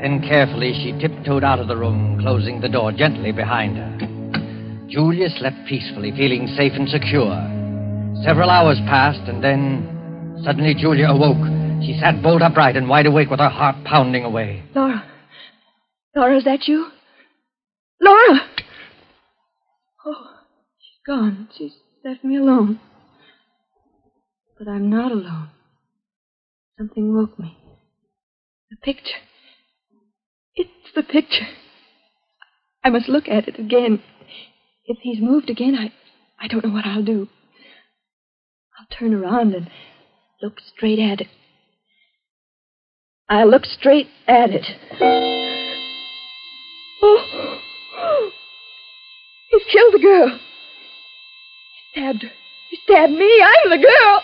Then 0.00 0.24
carefully 0.26 0.72
she 0.72 0.98
tiptoed 0.98 1.44
out 1.44 1.58
of 1.58 1.68
the 1.68 1.76
room, 1.76 2.18
closing 2.22 2.58
the 2.58 2.70
door 2.70 2.90
gently 2.90 3.32
behind 3.32 3.76
her. 3.76 4.88
Julia 4.88 5.28
slept 5.28 5.58
peacefully, 5.68 6.10
feeling 6.16 6.46
safe 6.56 6.72
and 6.72 6.88
secure. 6.88 7.36
Several 8.24 8.48
hours 8.48 8.78
passed, 8.86 9.28
and 9.28 9.44
then 9.44 10.40
suddenly 10.42 10.72
Julia 10.74 11.08
awoke. 11.08 11.44
She 11.84 11.98
sat 12.00 12.22
bolt 12.22 12.40
upright 12.40 12.78
and 12.78 12.88
wide 12.88 13.04
awake 13.04 13.28
with 13.28 13.40
her 13.40 13.50
heart 13.50 13.76
pounding 13.84 14.24
away. 14.24 14.62
Laura. 14.74 15.04
Laura, 16.16 16.38
is 16.38 16.44
that 16.44 16.66
you? 16.66 16.86
Laura! 18.00 18.40
Oh, 20.06 20.30
she's 20.78 21.00
gone. 21.06 21.48
She's 21.58 21.74
left 22.02 22.24
me 22.24 22.38
alone. 22.38 22.80
But 24.58 24.68
I'm 24.68 24.88
not 24.88 25.12
alone. 25.12 25.50
Something 26.78 27.14
woke 27.14 27.38
me. 27.38 27.56
The 28.70 28.76
picture. 28.76 29.20
It's 30.56 30.70
the 30.94 31.02
picture. 31.02 31.46
I 32.82 32.90
must 32.90 33.08
look 33.08 33.28
at 33.28 33.46
it 33.46 33.58
again. 33.58 34.02
If 34.86 34.98
he's 35.02 35.20
moved 35.20 35.50
again, 35.50 35.76
I, 35.76 35.92
I 36.42 36.48
don't 36.48 36.64
know 36.64 36.72
what 36.72 36.84
I'll 36.84 37.04
do. 37.04 37.28
I'll 38.78 38.98
turn 38.98 39.14
around 39.14 39.54
and 39.54 39.70
look 40.42 40.60
straight 40.74 40.98
at 40.98 41.20
it. 41.20 41.28
I'll 43.28 43.48
look 43.48 43.64
straight 43.64 44.08
at 44.26 44.50
it. 44.50 44.66
Oh! 47.02 48.30
He's 49.50 49.62
killed 49.72 49.94
the 49.94 50.00
girl. 50.00 50.28
He 50.28 50.40
stabbed 51.92 52.22
her. 52.22 52.30
He 52.70 52.78
stabbed 52.84 53.12
me. 53.12 53.42
I'm 53.42 53.70
the 53.70 53.78
girl. 53.78 54.22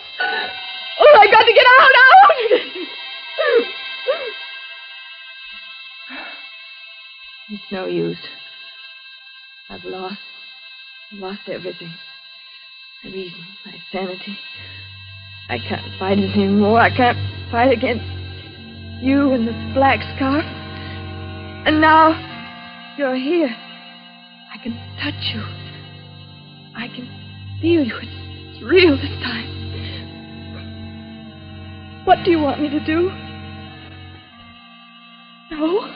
Oh, 1.00 1.18
I 1.18 1.30
got 1.30 1.44
to 1.44 1.52
get 1.54 1.66
out, 1.80 1.90
out! 2.04 2.90
It's 7.52 7.72
no 7.72 7.86
use. 7.86 8.18
I've 9.70 9.84
lost, 9.84 10.20
lost 11.12 11.48
everything. 11.48 11.92
My 13.02 13.10
reason, 13.10 13.44
my 13.66 13.74
sanity. 13.90 14.38
I 15.48 15.58
can't 15.58 15.98
fight 15.98 16.18
it 16.18 16.36
anymore. 16.36 16.78
I 16.80 16.94
can't 16.94 17.18
fight 17.50 17.72
against 17.72 18.04
you 19.02 19.32
and 19.32 19.48
the 19.48 19.72
black 19.74 20.00
scarf. 20.16 20.44
And 21.66 21.80
now 21.80 22.14
you're 22.98 23.16
here. 23.16 23.50
I 24.52 24.58
can 24.62 24.74
touch 25.02 25.34
you. 25.34 25.42
I 26.76 26.88
can 26.88 27.08
feel 27.60 27.84
you. 27.84 27.96
It's, 27.96 28.56
it's 28.56 28.62
real 28.62 28.96
this 28.96 29.22
time. 29.22 29.59
What 32.10 32.24
do 32.24 32.32
you 32.32 32.40
want 32.40 32.60
me 32.60 32.68
to 32.68 32.80
do? 32.80 33.08
No. 35.52 35.88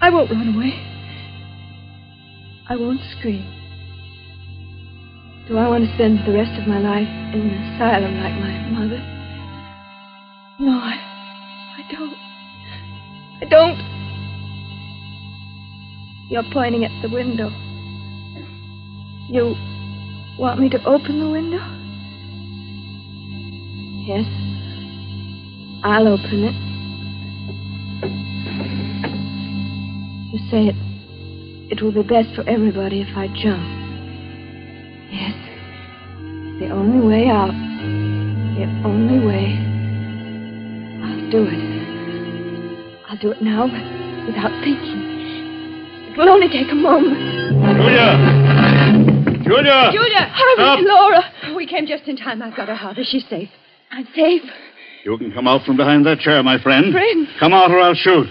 I 0.00 0.10
won't 0.10 0.30
run 0.30 0.54
away. 0.54 0.74
I 2.68 2.76
won't 2.76 3.00
scream. 3.18 3.42
Do 5.48 5.56
I 5.58 5.68
want 5.68 5.82
to 5.82 5.94
spend 5.94 6.20
the 6.24 6.32
rest 6.32 6.52
of 6.62 6.68
my 6.68 6.78
life 6.78 7.34
in 7.34 7.40
an 7.40 7.74
asylum 7.74 8.14
like 8.22 8.34
my 8.38 8.70
mother? 8.70 9.02
No, 10.60 10.70
I, 10.70 11.00
I 11.76 11.82
don't. 11.90 12.16
I 13.42 13.46
don't. 13.50 13.80
You're 16.30 16.48
pointing 16.52 16.84
at 16.84 17.02
the 17.02 17.08
window. 17.08 17.50
You 19.28 19.56
want 20.38 20.60
me 20.60 20.68
to 20.68 20.84
open 20.84 21.18
the 21.18 21.28
window? 21.28 21.58
Yes. 24.06 24.43
I'll 25.84 26.08
open 26.08 26.44
it. 26.44 26.54
You 30.32 30.38
say 30.50 30.68
it. 30.68 30.76
It 31.70 31.82
will 31.82 31.92
be 31.92 32.02
best 32.02 32.34
for 32.34 32.48
everybody 32.48 33.02
if 33.02 33.14
I 33.14 33.28
jump. 33.28 33.60
Yes. 35.12 35.36
The 36.58 36.70
only 36.70 37.06
way 37.06 37.28
out. 37.28 37.52
The 38.56 38.64
only 38.88 39.26
way. 39.26 39.60
I'll 41.04 41.30
do 41.30 41.44
it. 41.52 43.04
I'll 43.06 43.18
do 43.18 43.32
it 43.32 43.42
now 43.42 43.66
but 43.68 44.26
without 44.26 44.52
thinking. 44.64 45.12
It 46.08 46.16
will 46.16 46.30
only 46.30 46.48
take 46.48 46.72
a 46.72 46.74
moment. 46.74 47.18
Julia! 47.76 48.16
Julia! 49.44 49.90
Julia! 49.92 50.32
Harvey, 50.32 50.84
Laura! 50.86 51.54
We 51.54 51.66
came 51.66 51.86
just 51.86 52.08
in 52.08 52.16
time. 52.16 52.40
I've 52.40 52.56
got 52.56 52.68
her 52.68 52.74
out. 52.74 52.98
Is 52.98 53.06
she 53.08 53.20
safe? 53.20 53.50
I'm 53.90 54.08
safe. 54.16 54.42
You 55.04 55.18
can 55.18 55.32
come 55.32 55.46
out 55.46 55.64
from 55.66 55.76
behind 55.76 56.06
that 56.06 56.18
chair, 56.20 56.42
my 56.42 56.60
friend. 56.62 56.92
Friend? 56.92 57.28
Come 57.38 57.52
out 57.52 57.70
or 57.70 57.78
I'll 57.78 57.94
shoot. 57.94 58.26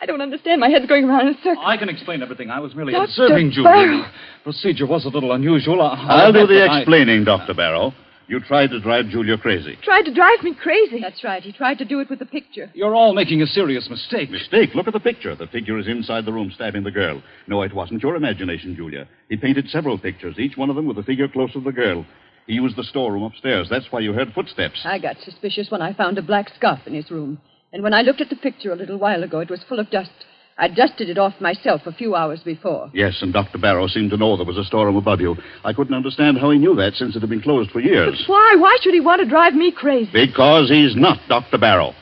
I 0.00 0.06
don't 0.06 0.20
understand. 0.20 0.60
My 0.60 0.68
head's 0.68 0.86
going 0.86 1.04
around 1.04 1.28
in 1.28 1.34
a 1.34 1.42
circle. 1.42 1.62
I 1.64 1.76
can 1.76 1.88
explain 1.88 2.22
everything. 2.22 2.50
I 2.50 2.60
was 2.60 2.74
merely 2.74 2.92
Dr. 2.92 3.04
observing 3.04 3.50
Julia. 3.52 3.70
Barrow. 3.70 3.96
The 3.98 4.06
procedure 4.44 4.86
was 4.86 5.04
a 5.04 5.08
little 5.08 5.32
unusual. 5.32 5.80
I- 5.82 5.94
I'll 6.24 6.32
do 6.32 6.46
the 6.46 6.54
that 6.54 6.70
I- 6.70 6.78
explaining, 6.78 7.24
Dr. 7.24 7.54
Barrow. 7.54 7.94
You 8.28 8.40
tried 8.40 8.70
to 8.70 8.80
drive 8.80 9.08
Julia 9.08 9.36
crazy. 9.36 9.76
Tried 9.82 10.02
to 10.02 10.14
drive 10.14 10.42
me 10.42 10.54
crazy. 10.54 11.00
That's 11.00 11.22
right. 11.22 11.42
He 11.42 11.52
tried 11.52 11.78
to 11.78 11.84
do 11.84 12.00
it 12.00 12.08
with 12.08 12.18
the 12.20 12.24
picture. 12.26 12.70
You're 12.72 12.94
all 12.94 13.12
making 13.12 13.42
a 13.42 13.46
serious 13.46 13.90
mistake. 13.90 14.30
Mistake. 14.30 14.74
Look 14.74 14.86
at 14.86 14.92
the 14.92 15.00
picture. 15.00 15.34
The 15.34 15.48
figure 15.48 15.76
is 15.78 15.86
inside 15.88 16.24
the 16.24 16.32
room 16.32 16.50
stabbing 16.54 16.84
the 16.84 16.90
girl. 16.92 17.20
No, 17.46 17.62
it 17.62 17.74
wasn't 17.74 18.02
your 18.02 18.14
imagination, 18.16 18.74
Julia. 18.74 19.06
He 19.28 19.36
painted 19.36 19.68
several 19.68 19.98
pictures, 19.98 20.38
each 20.38 20.56
one 20.56 20.70
of 20.70 20.76
them 20.76 20.86
with 20.86 20.98
a 20.98 21.02
figure 21.02 21.28
close 21.28 21.52
to 21.52 21.60
the 21.60 21.72
girl. 21.72 22.06
He 22.46 22.54
used 22.54 22.76
the 22.76 22.84
storeroom 22.84 23.22
upstairs. 23.22 23.68
That's 23.70 23.90
why 23.90 24.00
you 24.00 24.12
heard 24.12 24.32
footsteps. 24.34 24.80
I 24.84 24.98
got 24.98 25.16
suspicious 25.24 25.70
when 25.70 25.82
I 25.82 25.92
found 25.92 26.18
a 26.18 26.22
black 26.22 26.50
scarf 26.56 26.80
in 26.86 26.94
his 26.94 27.10
room. 27.10 27.40
And 27.72 27.82
when 27.82 27.94
I 27.94 28.02
looked 28.02 28.20
at 28.20 28.28
the 28.28 28.36
picture 28.36 28.72
a 28.72 28.76
little 28.76 28.98
while 28.98 29.22
ago, 29.22 29.40
it 29.40 29.50
was 29.50 29.62
full 29.68 29.78
of 29.78 29.90
dust. 29.90 30.10
I 30.58 30.68
dusted 30.68 31.08
it 31.08 31.16
off 31.16 31.40
myself 31.40 31.82
a 31.86 31.92
few 31.92 32.14
hours 32.14 32.40
before. 32.40 32.90
Yes, 32.92 33.16
and 33.22 33.32
Dr. 33.32 33.58
Barrow 33.58 33.86
seemed 33.86 34.10
to 34.10 34.18
know 34.18 34.36
there 34.36 34.44
was 34.44 34.58
a 34.58 34.64
storeroom 34.64 34.96
above 34.96 35.20
you. 35.20 35.36
I 35.64 35.72
couldn't 35.72 35.94
understand 35.94 36.38
how 36.38 36.50
he 36.50 36.58
knew 36.58 36.74
that 36.76 36.94
since 36.94 37.16
it 37.16 37.20
had 37.20 37.30
been 37.30 37.40
closed 37.40 37.70
for 37.70 37.80
years. 37.80 38.22
But 38.26 38.32
Why? 38.32 38.56
Why 38.58 38.76
should 38.82 38.92
he 38.92 39.00
want 39.00 39.22
to 39.22 39.28
drive 39.28 39.54
me 39.54 39.72
crazy? 39.72 40.10
Because 40.12 40.68
he's 40.68 40.94
not 40.94 41.18
Dr. 41.28 41.56
Barrow. 41.56 41.94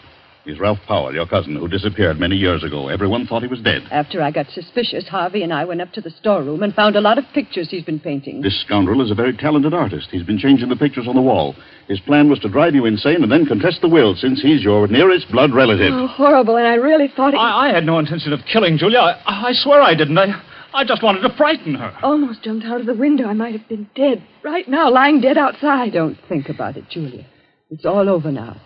He's 0.45 0.59
Ralph 0.59 0.79
Powell, 0.89 1.13
your 1.13 1.27
cousin, 1.27 1.55
who 1.57 1.69
disappeared 1.69 2.19
many 2.19 2.35
years 2.35 2.65
ago. 2.65 2.89
Everyone 2.89 3.27
thought 3.27 3.43
he 3.43 3.49
was 3.49 3.61
dead. 3.61 3.83
After 3.91 4.23
I 4.23 4.31
got 4.31 4.47
suspicious, 4.49 5.07
Harvey 5.07 5.43
and 5.43 5.53
I 5.53 5.67
went 5.67 5.83
up 5.83 5.93
to 5.93 6.01
the 6.01 6.11
storeroom 6.11 6.63
and 6.63 6.75
found 6.75 6.97
a 6.97 7.01
lot 7.01 7.19
of 7.19 7.25
pictures 7.35 7.69
he's 7.71 7.85
been 7.85 8.01
painting. 8.01 8.41
This 8.41 8.59
scoundrel 8.63 9.03
is 9.05 9.11
a 9.11 9.15
very 9.15 9.37
talented 9.37 9.75
artist. 9.75 10.09
He's 10.11 10.23
been 10.23 10.39
changing 10.39 10.71
the 10.71 10.77
pictures 10.77 11.07
on 11.07 11.15
the 11.15 11.21
wall. 11.21 11.55
His 11.89 12.01
plan 12.01 12.31
was 12.31 12.39
to 12.41 12.49
drive 12.49 12.75
you 12.75 12.87
insane 12.87 13.23
and 13.23 13.31
then 13.31 13.45
contest 13.45 13.83
the 13.83 13.89
will, 13.89 14.15
since 14.17 14.41
he's 14.41 14.63
your 14.63 14.87
nearest 14.89 15.31
blood 15.31 15.53
relative. 15.53 15.93
Oh, 15.93 16.07
horrible, 16.07 16.57
and 16.57 16.67
I 16.67 16.75
really 16.75 17.13
thought 17.15 17.35
it... 17.35 17.37
I, 17.37 17.69
I 17.69 17.75
had 17.75 17.85
no 17.85 17.99
intention 17.99 18.33
of 18.33 18.41
killing 18.51 18.79
Julia. 18.79 18.99
I, 18.99 19.49
I 19.49 19.53
swear 19.53 19.83
I 19.83 19.95
didn't. 19.95 20.17
I, 20.17 20.43
I 20.73 20.85
just 20.85 21.03
wanted 21.03 21.21
to 21.21 21.37
frighten 21.37 21.75
her. 21.75 21.95
Almost 22.03 22.45
jumped 22.45 22.65
out 22.65 22.81
of 22.81 22.87
the 22.87 22.95
window. 22.95 23.27
I 23.27 23.35
might 23.35 23.53
have 23.53 23.69
been 23.69 23.91
dead. 23.95 24.27
Right 24.43 24.67
now, 24.67 24.91
lying 24.91 25.21
dead 25.21 25.37
outside. 25.37 25.93
Don't 25.93 26.17
think 26.31 26.49
about 26.49 26.79
it, 26.79 26.85
Julia. 26.89 27.27
It's 27.69 27.85
all 27.85 28.09
over 28.09 28.33
now. 28.33 28.59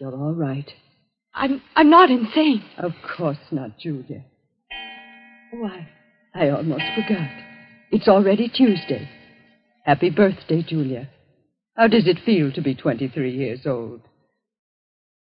You're 0.00 0.14
all 0.14 0.34
right. 0.34 0.68
I'm 1.34 1.60
I'm 1.74 1.90
not 1.90 2.10
insane. 2.10 2.64
Of 2.78 2.92
course 3.16 3.38
not, 3.50 3.78
Julia. 3.78 4.24
Why, 5.52 5.88
I 6.34 6.48
almost 6.50 6.84
forgot. 6.94 7.30
It's 7.90 8.08
already 8.08 8.48
Tuesday. 8.48 9.08
Happy 9.84 10.10
birthday, 10.10 10.62
Julia. 10.62 11.08
How 11.76 11.88
does 11.88 12.06
it 12.06 12.18
feel 12.24 12.52
to 12.52 12.60
be 12.60 12.74
23 12.74 13.36
years 13.36 13.66
old? 13.66 14.00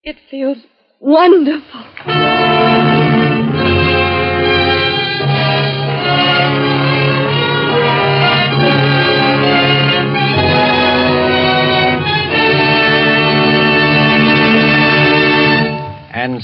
It 0.03 0.17
feels 0.29 0.57
wonderful. 0.99 1.85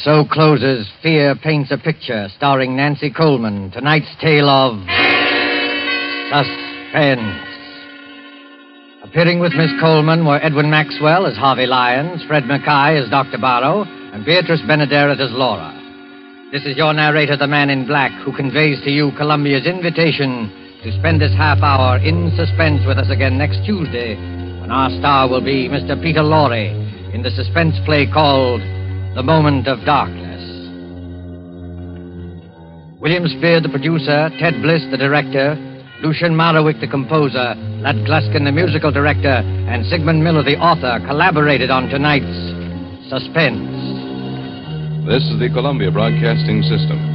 So 0.05 0.23
closes 0.23 0.87
Fear 1.01 1.33
Paints 1.37 1.71
a 1.71 1.79
Picture, 1.79 2.27
starring 2.37 2.75
Nancy 2.75 3.09
Coleman. 3.09 3.71
Tonight's 3.71 4.15
tale 4.21 4.47
of 4.47 4.77
suspense. 6.29 7.41
Appearing 9.01 9.39
with 9.39 9.53
Miss 9.53 9.71
Coleman 9.81 10.23
were 10.23 10.37
Edwin 10.37 10.69
Maxwell 10.69 11.25
as 11.25 11.35
Harvey 11.35 11.65
Lyons, 11.65 12.23
Fred 12.27 12.43
MacKaye 12.43 13.03
as 13.03 13.09
Dr. 13.09 13.39
Barrow, 13.39 13.81
and 14.13 14.23
Beatrice 14.23 14.61
Benaderet 14.69 15.19
as 15.19 15.31
Laura. 15.31 15.73
This 16.51 16.67
is 16.67 16.77
your 16.77 16.93
narrator, 16.93 17.35
the 17.35 17.47
man 17.47 17.71
in 17.71 17.87
black, 17.87 18.11
who 18.23 18.31
conveys 18.31 18.79
to 18.83 18.91
you 18.91 19.09
Columbia's 19.17 19.65
invitation 19.65 20.53
to 20.83 20.91
spend 20.99 21.19
this 21.19 21.33
half 21.33 21.63
hour 21.63 21.97
in 21.97 22.31
suspense 22.37 22.85
with 22.85 22.99
us 22.99 23.09
again 23.09 23.39
next 23.39 23.65
Tuesday, 23.65 24.13
when 24.61 24.69
our 24.69 24.91
star 24.99 25.27
will 25.27 25.41
be 25.41 25.67
Mr. 25.67 25.99
Peter 25.99 26.21
Lorre 26.21 26.69
in 27.11 27.23
the 27.23 27.31
suspense 27.31 27.73
play 27.87 28.05
called 28.05 28.61
The 29.15 29.23
Moment 29.23 29.65
of 29.69 29.79
Darkness. 29.85 30.43
William 32.99 33.25
Spier, 33.29 33.61
the 33.61 33.69
producer, 33.69 34.29
Ted 34.39 34.61
Bliss, 34.61 34.83
the 34.91 34.97
director, 34.97 35.55
Lucien 36.03 36.33
Moraweck, 36.33 36.81
the 36.81 36.87
composer, 36.87 37.55
Lud 37.79 37.95
Gluskin, 38.03 38.43
the 38.43 38.51
musical 38.51 38.91
director, 38.91 39.39
and 39.71 39.85
Sigmund 39.85 40.21
Miller, 40.21 40.43
the 40.43 40.57
author, 40.57 40.99
collaborated 41.07 41.71
on 41.71 41.87
tonight's 41.87 42.27
Suspense. 43.07 43.63
This 45.07 45.23
is 45.31 45.39
the 45.39 45.47
Columbia 45.47 45.91
Broadcasting 45.91 46.61
System. 46.63 47.14